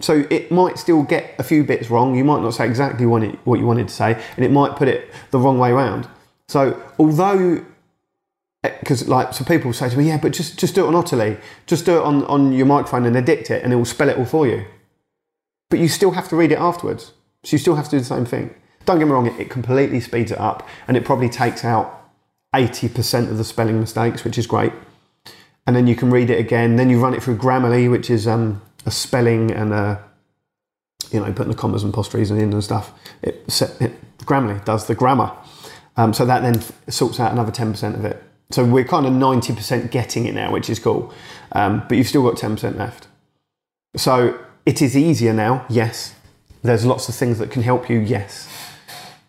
So 0.00 0.26
it 0.30 0.50
might 0.50 0.78
still 0.78 1.02
get 1.02 1.34
a 1.38 1.42
few 1.42 1.64
bits 1.64 1.90
wrong. 1.90 2.14
You 2.14 2.24
might 2.24 2.40
not 2.42 2.54
say 2.54 2.66
exactly 2.66 3.04
what, 3.04 3.22
you 3.58 3.66
wanted 3.66 3.88
to 3.88 3.94
say, 3.94 4.22
and 4.36 4.44
it 4.44 4.50
might 4.50 4.76
put 4.76 4.88
it 4.88 5.10
the 5.30 5.38
wrong 5.38 5.58
way 5.58 5.70
around. 5.70 6.08
So 6.48 6.80
although 6.98 7.64
because 8.62 9.06
like 9.06 9.32
so 9.34 9.44
people 9.44 9.72
say 9.72 9.88
to 9.88 9.96
me, 9.96 10.08
yeah, 10.08 10.18
but 10.18 10.32
just 10.32 10.58
just 10.58 10.74
do 10.74 10.84
it 10.84 10.88
on 10.88 10.94
Otterly, 10.94 11.40
just 11.66 11.84
do 11.84 11.98
it 11.98 12.02
on, 12.02 12.24
on 12.24 12.52
your 12.52 12.66
microphone 12.66 13.06
and 13.06 13.16
edit 13.16 13.50
it, 13.50 13.62
and 13.62 13.72
it 13.72 13.76
will 13.76 13.84
spell 13.84 14.08
it 14.08 14.18
all 14.18 14.24
for 14.24 14.46
you. 14.46 14.64
But 15.70 15.78
you 15.78 15.88
still 15.88 16.12
have 16.12 16.28
to 16.28 16.36
read 16.36 16.52
it 16.52 16.58
afterwards, 16.58 17.12
so 17.44 17.54
you 17.54 17.58
still 17.58 17.76
have 17.76 17.84
to 17.86 17.90
do 17.92 17.98
the 17.98 18.04
same 18.04 18.24
thing. 18.24 18.54
Don't 18.84 18.98
get 18.98 19.04
me 19.04 19.12
wrong, 19.12 19.26
it, 19.26 19.50
completely 19.50 20.00
speeds 20.00 20.32
it 20.32 20.38
up, 20.38 20.66
and 20.86 20.96
it 20.96 21.04
probably 21.04 21.28
takes 21.28 21.64
out 21.64 22.10
eighty 22.54 22.88
percent 22.88 23.30
of 23.30 23.38
the 23.38 23.44
spelling 23.44 23.78
mistakes, 23.78 24.24
which 24.24 24.38
is 24.38 24.46
great. 24.46 24.72
And 25.66 25.76
then 25.76 25.86
you 25.86 25.94
can 25.94 26.10
read 26.10 26.30
it 26.30 26.40
again. 26.40 26.76
Then 26.76 26.88
you 26.88 27.00
run 27.00 27.14
it 27.14 27.22
through 27.22 27.36
Grammarly, 27.36 27.90
which 27.90 28.08
is 28.08 28.26
um, 28.26 28.62
a 28.88 28.90
spelling 28.90 29.52
and 29.52 29.72
a 29.72 30.02
you 31.10 31.20
know 31.20 31.32
putting 31.32 31.52
the 31.52 31.58
commas 31.58 31.84
and 31.84 31.92
apostrophes 31.92 32.30
in 32.30 32.38
and 32.38 32.64
stuff. 32.64 32.92
It, 33.22 33.44
it 33.80 33.94
Grammarly 34.24 34.64
does 34.64 34.86
the 34.86 34.94
grammar, 34.94 35.32
um, 35.96 36.12
so 36.12 36.26
that 36.26 36.42
then 36.42 36.60
sorts 36.90 37.20
out 37.20 37.32
another 37.32 37.52
ten 37.52 37.70
percent 37.70 37.94
of 37.94 38.04
it. 38.04 38.22
So 38.50 38.64
we're 38.64 38.84
kind 38.84 39.04
of 39.04 39.12
90% 39.12 39.90
getting 39.90 40.24
it 40.24 40.34
now, 40.34 40.50
which 40.50 40.70
is 40.70 40.78
cool. 40.78 41.12
Um, 41.52 41.84
but 41.86 41.98
you've 41.98 42.08
still 42.08 42.22
got 42.22 42.38
10% 42.38 42.76
left. 42.76 43.06
So 43.96 44.42
it 44.64 44.80
is 44.80 44.96
easier 44.96 45.34
now, 45.34 45.66
yes. 45.68 46.14
There's 46.62 46.86
lots 46.86 47.08
of 47.08 47.14
things 47.14 47.38
that 47.40 47.50
can 47.50 47.62
help 47.62 47.90
you, 47.90 47.98
yes. 47.98 48.48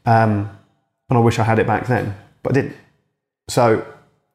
Um, 0.06 0.50
and 1.10 1.18
I 1.18 1.20
wish 1.20 1.38
I 1.38 1.44
had 1.44 1.60
it 1.60 1.68
back 1.68 1.88
then, 1.88 2.16
but 2.44 2.54
I 2.54 2.62
didn't. 2.62 2.78
So 3.50 3.86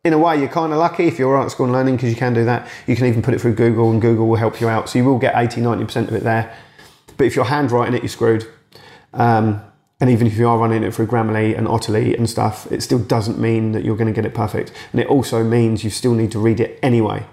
in 0.04 0.12
a 0.12 0.18
way, 0.18 0.38
you're 0.38 0.48
kind 0.48 0.72
of 0.72 0.78
lucky 0.78 1.06
if 1.06 1.18
you're 1.18 1.40
at 1.40 1.50
school 1.50 1.64
and 1.64 1.72
learning 1.72 1.96
because 1.96 2.10
you 2.10 2.16
can 2.16 2.34
do 2.34 2.44
that. 2.44 2.68
You 2.86 2.94
can 2.94 3.06
even 3.06 3.22
put 3.22 3.32
it 3.32 3.40
through 3.40 3.54
Google 3.54 3.90
and 3.90 4.02
Google 4.02 4.28
will 4.28 4.36
help 4.36 4.60
you 4.60 4.68
out. 4.68 4.88
So 4.90 4.98
you 4.98 5.04
will 5.04 5.18
get 5.18 5.34
80, 5.34 5.62
90% 5.62 6.08
of 6.08 6.14
it 6.14 6.22
there. 6.22 6.54
But 7.16 7.26
if 7.26 7.34
you're 7.34 7.46
handwriting 7.46 7.94
it, 7.94 8.02
you're 8.02 8.08
screwed. 8.08 8.46
Um, 9.14 9.62
and 10.00 10.10
even 10.10 10.26
if 10.26 10.36
you 10.36 10.46
are 10.46 10.58
running 10.58 10.82
it 10.82 10.92
through 10.92 11.06
Grammarly 11.06 11.56
and 11.56 11.66
Otterly 11.66 12.14
and 12.14 12.28
stuff, 12.28 12.70
it 12.70 12.82
still 12.82 12.98
doesn't 12.98 13.38
mean 13.38 13.72
that 13.72 13.84
you're 13.84 13.96
going 13.96 14.12
to 14.12 14.12
get 14.12 14.26
it 14.26 14.34
perfect. 14.34 14.72
And 14.92 15.00
it 15.00 15.06
also 15.06 15.42
means 15.42 15.84
you 15.84 15.90
still 15.90 16.14
need 16.14 16.30
to 16.32 16.38
read 16.38 16.60
it 16.60 16.78
anyway. 16.82 17.24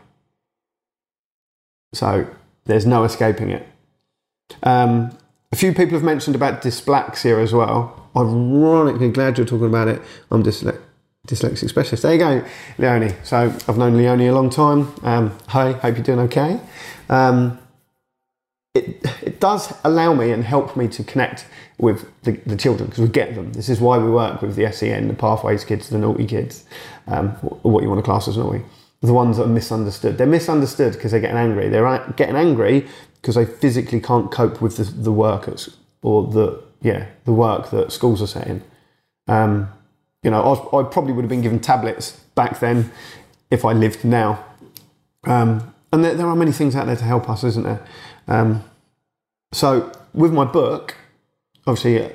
So 1.93 2.27
there's 2.65 2.86
no 2.86 3.03
escaping 3.03 3.49
it. 3.49 3.67
Um, 4.63 5.17
a 5.51 5.57
few 5.57 5.73
people 5.73 5.95
have 5.95 6.03
mentioned 6.03 6.38
about 6.38 6.62
dyspraxia 6.62 7.43
as 7.43 7.51
well. 7.51 8.10
Ironically, 8.15 9.10
glad 9.10 9.38
you're 9.38 9.47
talking 9.47 9.67
about 9.67 9.89
it. 9.89 10.01
I'm 10.29 10.43
dysle- 10.43 10.79
dyslexic 11.27 11.69
specialist. 11.69 12.03
There 12.03 12.13
you 12.13 12.19
go, 12.19 12.45
Leonie. 12.77 13.13
So 13.23 13.38
I've 13.38 13.77
known 13.77 13.97
Leonie 13.97 14.27
a 14.27 14.34
long 14.34 14.49
time. 14.49 14.93
Um, 15.03 15.38
hi, 15.47 15.73
hope 15.73 15.95
you're 15.95 16.03
doing 16.03 16.19
okay. 16.19 16.60
Um, 17.10 17.60
it, 18.73 19.05
it 19.21 19.39
does 19.39 19.73
allow 19.84 20.13
me 20.13 20.31
and 20.31 20.43
help 20.43 20.75
me 20.77 20.88
to 20.88 21.03
connect 21.03 21.45
with 21.77 22.10
the, 22.23 22.31
the 22.45 22.55
children 22.55 22.89
because 22.89 23.01
we 23.01 23.10
get 23.10 23.36
them. 23.36 23.53
This 23.53 23.69
is 23.69 23.81
why 23.81 23.97
we 23.97 24.10
work 24.10 24.41
with 24.41 24.55
the 24.55 24.71
SEN, 24.71 25.07
the 25.07 25.13
pathways 25.13 25.65
kids, 25.65 25.89
the 25.89 25.97
naughty 25.97 26.25
kids, 26.25 26.63
um, 27.07 27.29
what 27.63 27.84
you 27.84 27.89
want 27.89 27.99
to 27.99 28.03
class 28.03 28.27
as 28.27 28.38
naughty. 28.38 28.63
The 29.01 29.13
ones 29.13 29.38
that 29.38 29.45
are 29.45 29.49
misunderstood. 29.49 30.17
They're 30.17 30.27
misunderstood 30.27 30.93
because 30.93 31.12
they're 31.12 31.19
getting 31.19 31.38
angry. 31.38 31.69
They're 31.69 32.13
getting 32.15 32.36
angry 32.36 32.88
because 33.15 33.36
they 33.36 33.45
physically 33.45 33.99
can't 33.99 34.31
cope 34.31 34.62
with 34.62 34.77
the, 34.77 34.84
the 34.84 35.12
work 35.12 35.49
or 36.03 36.27
the 36.27 36.63
yeah 36.81 37.07
the 37.25 37.34
work 37.34 37.71
that 37.71 37.91
schools 37.91 38.21
are 38.21 38.27
setting. 38.27 38.63
Um, 39.27 39.69
you 40.23 40.31
know, 40.31 40.41
I, 40.41 40.79
I, 40.79 40.84
probably 40.84 41.13
would 41.13 41.23
have 41.23 41.29
been 41.29 41.41
given 41.41 41.60
tablets 41.60 42.12
back 42.36 42.60
then 42.60 42.91
if 43.49 43.65
I 43.65 43.73
lived 43.73 44.05
now. 44.05 44.45
Um, 45.25 45.73
and 45.91 46.03
there, 46.03 46.13
there, 46.13 46.27
are 46.27 46.36
many 46.36 46.51
things 46.51 46.75
out 46.75 46.86
there 46.86 46.95
to 46.95 47.03
help 47.03 47.29
us, 47.29 47.43
isn't 47.43 47.63
there? 47.63 47.86
Um, 48.27 48.63
so 49.51 49.91
with 50.13 50.31
my 50.31 50.45
book, 50.45 50.95
obviously, 51.67 52.03
uh, 52.03 52.10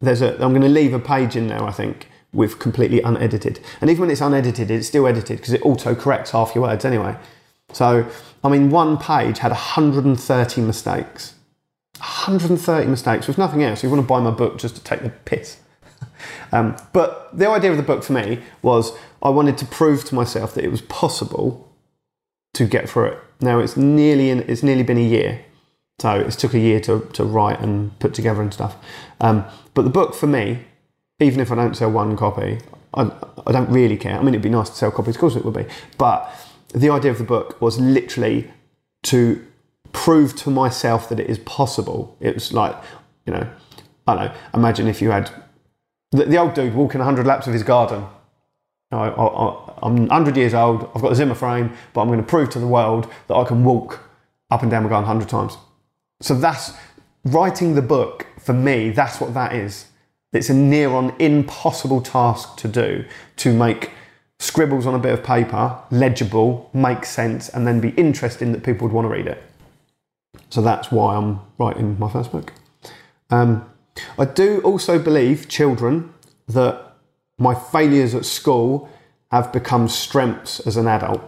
there's 0.00 0.22
a 0.22 0.32
I'm 0.34 0.52
going 0.52 0.62
to 0.62 0.68
leave 0.68 0.94
a 0.94 0.98
page 0.98 1.34
in 1.36 1.48
there 1.48 1.62
I 1.62 1.72
think 1.72 2.08
with 2.32 2.58
completely 2.58 3.00
unedited. 3.02 3.60
And 3.80 3.90
even 3.90 4.02
when 4.02 4.10
it's 4.10 4.20
unedited, 4.20 4.70
it's 4.70 4.86
still 4.86 5.06
edited 5.06 5.38
because 5.38 5.54
it 5.54 5.64
auto 5.64 5.94
corrects 5.94 6.32
half 6.32 6.54
your 6.54 6.62
words 6.62 6.84
anyway. 6.84 7.16
So, 7.72 8.08
I 8.44 8.48
mean, 8.48 8.70
one 8.70 8.98
page 8.98 9.38
had 9.38 9.50
130 9.50 10.60
mistakes. 10.60 11.34
130 11.98 12.86
mistakes 12.86 13.26
with 13.26 13.38
nothing 13.38 13.62
else. 13.62 13.82
You 13.82 13.90
want 13.90 14.02
to 14.02 14.06
buy 14.06 14.20
my 14.20 14.30
book 14.30 14.58
just 14.58 14.76
to 14.76 14.84
take 14.84 15.02
the 15.02 15.10
piss. 15.10 15.58
Um, 16.52 16.76
but 16.92 17.36
the 17.36 17.48
idea 17.48 17.70
of 17.70 17.76
the 17.76 17.82
book 17.82 18.02
for 18.02 18.12
me 18.12 18.40
was 18.62 18.92
I 19.22 19.30
wanted 19.30 19.58
to 19.58 19.66
prove 19.66 20.04
to 20.06 20.14
myself 20.14 20.54
that 20.54 20.64
it 20.64 20.70
was 20.70 20.82
possible 20.82 21.72
to 22.54 22.66
get 22.66 22.88
through 22.88 23.06
it. 23.06 23.18
Now 23.40 23.58
it's 23.58 23.76
nearly 23.76 24.30
in, 24.30 24.40
it's 24.40 24.62
nearly 24.62 24.82
been 24.82 24.98
a 24.98 25.02
year, 25.02 25.44
so 26.00 26.14
it 26.14 26.30
took 26.32 26.54
a 26.54 26.58
year 26.58 26.80
to, 26.80 27.08
to 27.12 27.24
write 27.24 27.60
and 27.60 27.98
put 27.98 28.14
together 28.14 28.42
and 28.42 28.52
stuff. 28.52 28.76
Um, 29.20 29.44
but 29.74 29.82
the 29.82 29.90
book 29.90 30.14
for 30.14 30.26
me 30.26 30.64
even 31.20 31.40
if 31.40 31.50
I 31.50 31.54
don't 31.54 31.76
sell 31.76 31.90
one 31.90 32.16
copy, 32.16 32.58
I, 32.94 33.10
I 33.46 33.52
don't 33.52 33.70
really 33.70 33.96
care. 33.96 34.16
I 34.16 34.18
mean, 34.20 34.28
it'd 34.28 34.42
be 34.42 34.48
nice 34.48 34.70
to 34.70 34.76
sell 34.76 34.90
copies, 34.90 35.16
of 35.16 35.20
course 35.20 35.36
it 35.36 35.44
would 35.44 35.54
be. 35.54 35.66
But 35.96 36.30
the 36.74 36.90
idea 36.90 37.10
of 37.10 37.18
the 37.18 37.24
book 37.24 37.60
was 37.60 37.78
literally 37.78 38.50
to 39.04 39.44
prove 39.92 40.36
to 40.36 40.50
myself 40.50 41.08
that 41.08 41.18
it 41.18 41.28
is 41.28 41.38
possible. 41.40 42.16
It 42.20 42.34
was 42.34 42.52
like, 42.52 42.76
you 43.26 43.32
know, 43.32 43.48
I 44.06 44.14
don't 44.14 44.24
know, 44.26 44.34
imagine 44.54 44.86
if 44.86 45.02
you 45.02 45.10
had 45.10 45.30
the, 46.12 46.24
the 46.24 46.36
old 46.38 46.54
dude 46.54 46.74
walking 46.74 46.98
100 46.98 47.26
laps 47.26 47.46
of 47.46 47.52
his 47.52 47.62
garden. 47.62 48.04
I, 48.90 49.08
am 49.82 50.06
100 50.06 50.36
years 50.36 50.54
old, 50.54 50.90
I've 50.94 51.02
got 51.02 51.12
a 51.12 51.14
Zimmer 51.14 51.34
frame, 51.34 51.72
but 51.92 52.00
I'm 52.00 52.06
going 52.08 52.20
to 52.20 52.26
prove 52.26 52.48
to 52.50 52.58
the 52.58 52.66
world 52.66 53.10
that 53.26 53.34
I 53.34 53.44
can 53.44 53.62
walk 53.62 54.00
up 54.50 54.62
and 54.62 54.70
down 54.70 54.84
my 54.84 54.88
garden 54.88 55.06
100 55.06 55.28
times. 55.28 55.58
So 56.20 56.34
that's 56.34 56.72
writing 57.24 57.74
the 57.74 57.82
book, 57.82 58.26
for 58.38 58.54
me, 58.54 58.90
that's 58.90 59.20
what 59.20 59.34
that 59.34 59.54
is. 59.54 59.86
It's 60.32 60.48
a 60.48 60.54
near 60.54 60.90
on 60.90 61.14
impossible 61.18 62.00
task 62.00 62.56
to 62.58 62.68
do 62.68 63.04
to 63.36 63.52
make 63.52 63.92
scribbles 64.38 64.86
on 64.86 64.94
a 64.94 64.98
bit 64.98 65.12
of 65.12 65.22
paper 65.22 65.78
legible, 65.90 66.70
make 66.72 67.04
sense, 67.04 67.48
and 67.48 67.66
then 67.66 67.80
be 67.80 67.90
interesting 67.90 68.52
that 68.52 68.62
people 68.62 68.86
would 68.86 68.94
want 68.94 69.04
to 69.04 69.10
read 69.10 69.26
it. 69.26 69.42
So 70.50 70.62
that's 70.62 70.90
why 70.90 71.16
I'm 71.16 71.40
writing 71.58 71.98
my 71.98 72.10
first 72.10 72.32
book. 72.32 72.52
Um, 73.30 73.67
I 74.18 74.24
do 74.24 74.60
also 74.60 74.98
believe, 74.98 75.48
children, 75.48 76.12
that 76.48 76.94
my 77.38 77.54
failures 77.54 78.14
at 78.14 78.24
school 78.24 78.88
have 79.30 79.52
become 79.52 79.88
strengths 79.88 80.60
as 80.60 80.76
an 80.76 80.88
adult. 80.88 81.22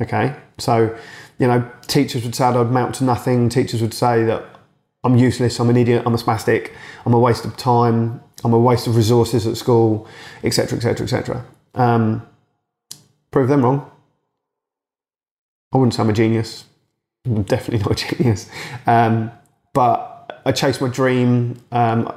Okay, 0.00 0.36
so 0.58 0.96
you 1.38 1.46
know, 1.46 1.70
teachers 1.86 2.22
would 2.24 2.34
say 2.34 2.44
I'd 2.44 2.56
amount 2.56 2.96
to 2.96 3.04
nothing. 3.04 3.48
Teachers 3.48 3.80
would 3.80 3.94
say 3.94 4.24
that 4.24 4.44
I'm 5.04 5.16
useless, 5.16 5.58
I'm 5.58 5.70
an 5.70 5.76
idiot, 5.76 6.02
I'm 6.04 6.14
a 6.14 6.18
spastic, 6.18 6.72
I'm 7.04 7.14
a 7.14 7.18
waste 7.18 7.44
of 7.44 7.56
time, 7.56 8.20
I'm 8.44 8.52
a 8.52 8.58
waste 8.58 8.86
of 8.86 8.96
resources 8.96 9.46
at 9.46 9.56
school, 9.56 10.06
etc., 10.42 10.76
etc., 10.78 11.04
etc. 11.04 11.44
Prove 13.30 13.48
them 13.48 13.62
wrong. 13.62 13.90
I 15.72 15.78
wouldn't 15.78 15.94
say 15.94 16.02
I'm 16.02 16.10
a 16.10 16.14
genius. 16.14 16.64
I'm 17.26 17.42
definitely 17.42 17.86
not 17.86 18.02
a 18.02 18.16
genius. 18.16 18.48
Um, 18.86 19.30
but 19.74 20.15
I 20.46 20.52
chased 20.52 20.80
my 20.80 20.88
dream. 20.88 21.60
Um, 21.72 22.12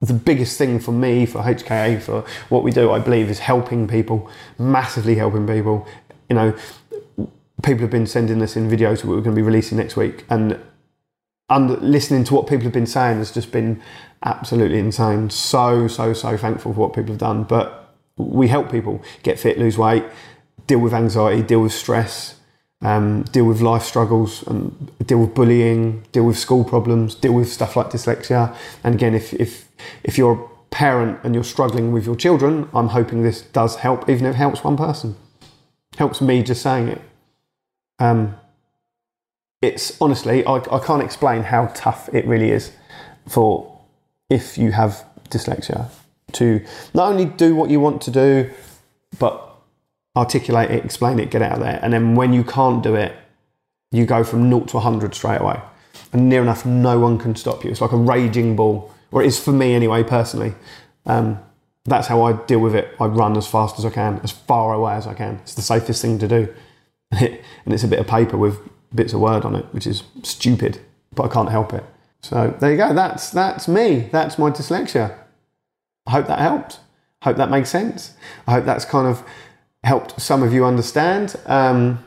the 0.00 0.12
biggest 0.12 0.58
thing 0.58 0.80
for 0.80 0.90
me, 0.90 1.26
for 1.26 1.42
HKA, 1.42 2.02
for 2.02 2.24
what 2.48 2.64
we 2.64 2.72
do, 2.72 2.90
I 2.90 2.98
believe, 2.98 3.30
is 3.30 3.38
helping 3.38 3.86
people, 3.86 4.28
massively 4.58 5.14
helping 5.14 5.46
people. 5.46 5.86
You 6.28 6.34
know, 6.36 6.56
people 7.62 7.82
have 7.82 7.90
been 7.90 8.08
sending 8.08 8.42
us 8.42 8.56
in 8.56 8.68
videos 8.68 9.02
that 9.02 9.06
we're 9.06 9.20
going 9.20 9.36
to 9.36 9.36
be 9.36 9.42
releasing 9.42 9.78
next 9.78 9.96
week, 9.96 10.24
and 10.28 10.58
and 11.48 11.80
listening 11.80 12.24
to 12.24 12.34
what 12.34 12.48
people 12.48 12.64
have 12.64 12.72
been 12.72 12.86
saying 12.86 13.18
has 13.18 13.30
just 13.30 13.52
been 13.52 13.80
absolutely 14.24 14.78
insane. 14.78 15.30
So, 15.30 15.86
so, 15.86 16.12
so 16.14 16.36
thankful 16.36 16.72
for 16.72 16.80
what 16.80 16.94
people 16.94 17.12
have 17.12 17.18
done. 17.18 17.44
But 17.44 17.94
we 18.16 18.48
help 18.48 18.70
people 18.70 19.02
get 19.22 19.38
fit, 19.38 19.58
lose 19.58 19.78
weight, 19.78 20.04
deal 20.66 20.78
with 20.78 20.94
anxiety, 20.94 21.42
deal 21.42 21.60
with 21.60 21.72
stress, 21.72 22.36
um, 22.82 23.22
deal 23.24 23.44
with 23.44 23.60
life 23.60 23.82
struggles, 23.82 24.42
and 24.46 24.90
deal 25.06 25.18
with 25.18 25.34
bullying, 25.34 26.04
deal 26.12 26.24
with 26.24 26.38
school 26.38 26.64
problems, 26.64 27.14
deal 27.14 27.32
with 27.32 27.50
stuff 27.50 27.76
like 27.76 27.90
dyslexia. 27.90 28.54
And 28.84 28.94
again, 28.94 29.14
if, 29.14 29.32
if, 29.34 29.68
if 30.04 30.18
you're 30.18 30.34
a 30.34 30.48
parent 30.70 31.20
and 31.22 31.34
you're 31.34 31.44
struggling 31.44 31.92
with 31.92 32.06
your 32.06 32.16
children, 32.16 32.68
I'm 32.74 32.88
hoping 32.88 33.22
this 33.22 33.42
does 33.42 33.76
help, 33.76 34.08
even 34.08 34.26
if 34.26 34.34
it 34.34 34.38
helps 34.38 34.64
one 34.64 34.76
person. 34.76 35.16
Helps 35.96 36.20
me 36.20 36.42
just 36.42 36.62
saying 36.62 36.88
it. 36.88 37.00
Um, 37.98 38.36
it's 39.60 40.00
honestly, 40.00 40.44
I, 40.44 40.56
I 40.56 40.78
can't 40.78 41.02
explain 41.02 41.44
how 41.44 41.66
tough 41.74 42.08
it 42.12 42.26
really 42.26 42.50
is 42.50 42.72
for 43.28 43.80
if 44.28 44.58
you 44.58 44.72
have 44.72 45.04
dyslexia 45.28 45.88
to 46.32 46.64
not 46.94 47.10
only 47.10 47.26
do 47.26 47.54
what 47.54 47.70
you 47.70 47.78
want 47.78 48.02
to 48.02 48.10
do, 48.10 48.50
but 49.18 49.51
articulate 50.16 50.70
it, 50.70 50.84
explain 50.84 51.18
it, 51.18 51.30
get 51.30 51.42
out 51.42 51.52
of 51.52 51.60
there. 51.60 51.78
And 51.82 51.92
then 51.92 52.14
when 52.14 52.32
you 52.32 52.44
can't 52.44 52.82
do 52.82 52.94
it, 52.94 53.16
you 53.90 54.06
go 54.06 54.24
from 54.24 54.48
0 54.48 54.64
to 54.66 54.76
100 54.76 55.14
straight 55.14 55.40
away. 55.40 55.60
And 56.12 56.28
near 56.28 56.42
enough, 56.42 56.66
no 56.66 56.98
one 56.98 57.18
can 57.18 57.34
stop 57.34 57.64
you. 57.64 57.70
It's 57.70 57.80
like 57.80 57.92
a 57.92 57.96
raging 57.96 58.56
ball, 58.56 58.92
or 59.10 59.22
it 59.22 59.26
is 59.26 59.38
for 59.38 59.52
me 59.52 59.74
anyway, 59.74 60.02
personally. 60.02 60.54
Um, 61.06 61.38
that's 61.84 62.06
how 62.06 62.22
I 62.22 62.32
deal 62.32 62.60
with 62.60 62.74
it. 62.74 62.94
I 63.00 63.06
run 63.06 63.36
as 63.36 63.46
fast 63.46 63.78
as 63.78 63.84
I 63.84 63.90
can, 63.90 64.20
as 64.22 64.30
far 64.30 64.72
away 64.72 64.94
as 64.94 65.06
I 65.06 65.14
can. 65.14 65.36
It's 65.42 65.54
the 65.54 65.62
safest 65.62 66.00
thing 66.02 66.18
to 66.18 66.28
do. 66.28 66.54
and 67.10 67.40
it's 67.66 67.84
a 67.84 67.88
bit 67.88 67.98
of 67.98 68.06
paper 68.06 68.36
with 68.36 68.58
bits 68.94 69.12
of 69.12 69.20
word 69.20 69.44
on 69.44 69.56
it, 69.56 69.66
which 69.72 69.86
is 69.86 70.02
stupid, 70.22 70.80
but 71.14 71.24
I 71.24 71.28
can't 71.28 71.48
help 71.48 71.72
it. 71.72 71.84
So 72.22 72.54
there 72.60 72.70
you 72.70 72.76
go. 72.76 72.94
That's 72.94 73.30
that's 73.30 73.66
me. 73.66 74.08
That's 74.12 74.38
my 74.38 74.50
dyslexia. 74.50 75.18
I 76.06 76.10
hope 76.12 76.26
that 76.28 76.38
helped. 76.38 76.78
Hope 77.22 77.36
that 77.36 77.50
makes 77.50 77.68
sense. 77.68 78.14
I 78.46 78.52
hope 78.52 78.64
that's 78.64 78.84
kind 78.84 79.06
of 79.06 79.24
helped 79.84 80.20
some 80.20 80.42
of 80.42 80.52
you 80.52 80.64
understand. 80.64 81.36
Um, 81.46 82.04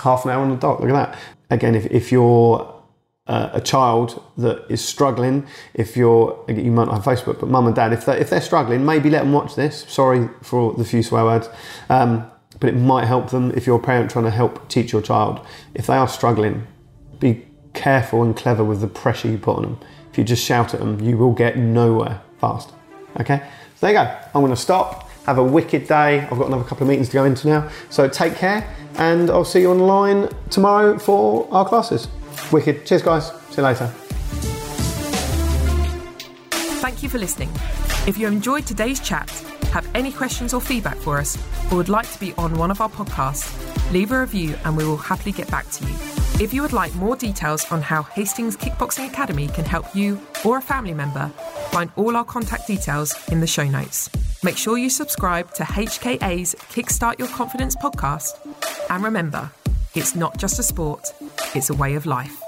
half 0.00 0.24
an 0.24 0.30
hour 0.30 0.42
on 0.42 0.50
the 0.50 0.56
dot. 0.56 0.80
Look 0.80 0.90
at 0.90 0.92
that. 0.92 1.18
Again, 1.50 1.74
if, 1.74 1.86
if 1.86 2.12
you're 2.12 2.74
uh, 3.26 3.50
a 3.52 3.60
child 3.60 4.22
that 4.38 4.64
is 4.70 4.84
struggling, 4.84 5.46
if 5.74 5.96
you're 5.96 6.44
you 6.48 6.70
might 6.70 6.86
not 6.86 6.94
have 6.94 7.04
Facebook, 7.04 7.40
but 7.40 7.48
mum 7.48 7.66
and 7.66 7.76
dad, 7.76 7.92
if 7.92 8.06
they 8.06 8.18
if 8.18 8.30
they're 8.30 8.40
struggling, 8.40 8.84
maybe 8.84 9.10
let 9.10 9.20
them 9.20 9.32
watch 9.32 9.54
this. 9.54 9.84
Sorry 9.88 10.28
for 10.42 10.74
the 10.74 10.84
few 10.84 11.02
swear 11.02 11.24
words. 11.24 11.48
Um, 11.88 12.30
but 12.60 12.70
it 12.70 12.76
might 12.76 13.04
help 13.04 13.30
them 13.30 13.52
if 13.54 13.66
you're 13.66 13.78
a 13.78 13.82
parent 13.82 14.10
trying 14.10 14.24
to 14.24 14.30
help 14.30 14.68
teach 14.68 14.92
your 14.92 15.02
child. 15.02 15.40
If 15.74 15.86
they 15.86 15.94
are 15.94 16.08
struggling, 16.08 16.66
be 17.20 17.46
careful 17.74 18.22
and 18.22 18.36
clever 18.36 18.64
with 18.64 18.80
the 18.80 18.88
pressure 18.88 19.28
you 19.28 19.38
put 19.38 19.56
on 19.56 19.62
them. 19.62 19.80
If 20.10 20.18
you 20.18 20.24
just 20.24 20.44
shout 20.44 20.74
at 20.74 20.80
them, 20.80 21.00
you 21.00 21.16
will 21.16 21.32
get 21.32 21.56
nowhere 21.56 22.20
fast. 22.40 22.72
Okay? 23.20 23.38
So 23.76 23.86
there 23.86 23.90
you 23.90 23.96
go. 23.98 24.18
I'm 24.34 24.40
going 24.40 24.50
to 24.50 24.56
stop. 24.56 25.07
Have 25.28 25.36
a 25.36 25.44
wicked 25.44 25.86
day. 25.86 26.20
I've 26.20 26.38
got 26.38 26.46
another 26.46 26.64
couple 26.64 26.84
of 26.84 26.88
meetings 26.88 27.08
to 27.08 27.12
go 27.12 27.26
into 27.26 27.48
now. 27.48 27.68
So 27.90 28.08
take 28.08 28.34
care, 28.34 28.74
and 28.94 29.28
I'll 29.28 29.44
see 29.44 29.60
you 29.60 29.70
online 29.70 30.30
tomorrow 30.48 30.98
for 30.98 31.46
our 31.50 31.68
classes. 31.68 32.08
Wicked. 32.50 32.86
Cheers, 32.86 33.02
guys. 33.02 33.30
See 33.50 33.58
you 33.58 33.62
later. 33.64 33.88
Thank 36.80 37.02
you 37.02 37.10
for 37.10 37.18
listening. 37.18 37.50
If 38.06 38.16
you 38.16 38.26
enjoyed 38.26 38.64
today's 38.64 39.00
chat, 39.00 39.28
have 39.74 39.86
any 39.94 40.12
questions 40.12 40.54
or 40.54 40.62
feedback 40.62 40.96
for 40.96 41.18
us, 41.18 41.36
or 41.70 41.76
would 41.76 41.90
like 41.90 42.10
to 42.10 42.18
be 42.18 42.32
on 42.38 42.56
one 42.56 42.70
of 42.70 42.80
our 42.80 42.88
podcasts, 42.88 43.92
leave 43.92 44.12
a 44.12 44.20
review 44.20 44.56
and 44.64 44.78
we 44.78 44.86
will 44.86 44.96
happily 44.96 45.32
get 45.32 45.50
back 45.50 45.68
to 45.72 45.84
you. 45.84 46.17
If 46.34 46.54
you 46.54 46.62
would 46.62 46.72
like 46.72 46.94
more 46.94 47.16
details 47.16 47.70
on 47.72 47.82
how 47.82 48.04
Hastings 48.04 48.56
Kickboxing 48.56 49.08
Academy 49.08 49.48
can 49.48 49.64
help 49.64 49.94
you 49.94 50.20
or 50.44 50.58
a 50.58 50.62
family 50.62 50.94
member, 50.94 51.28
find 51.70 51.90
all 51.96 52.16
our 52.16 52.24
contact 52.24 52.68
details 52.68 53.12
in 53.32 53.40
the 53.40 53.46
show 53.46 53.64
notes. 53.64 54.08
Make 54.44 54.56
sure 54.56 54.78
you 54.78 54.88
subscribe 54.88 55.52
to 55.54 55.64
HKA's 55.64 56.54
Kickstart 56.70 57.18
Your 57.18 57.26
Confidence 57.28 57.74
podcast. 57.74 58.38
And 58.88 59.02
remember, 59.02 59.50
it's 59.96 60.14
not 60.14 60.36
just 60.36 60.60
a 60.60 60.62
sport, 60.62 61.12
it's 61.56 61.70
a 61.70 61.74
way 61.74 61.94
of 61.96 62.06
life. 62.06 62.40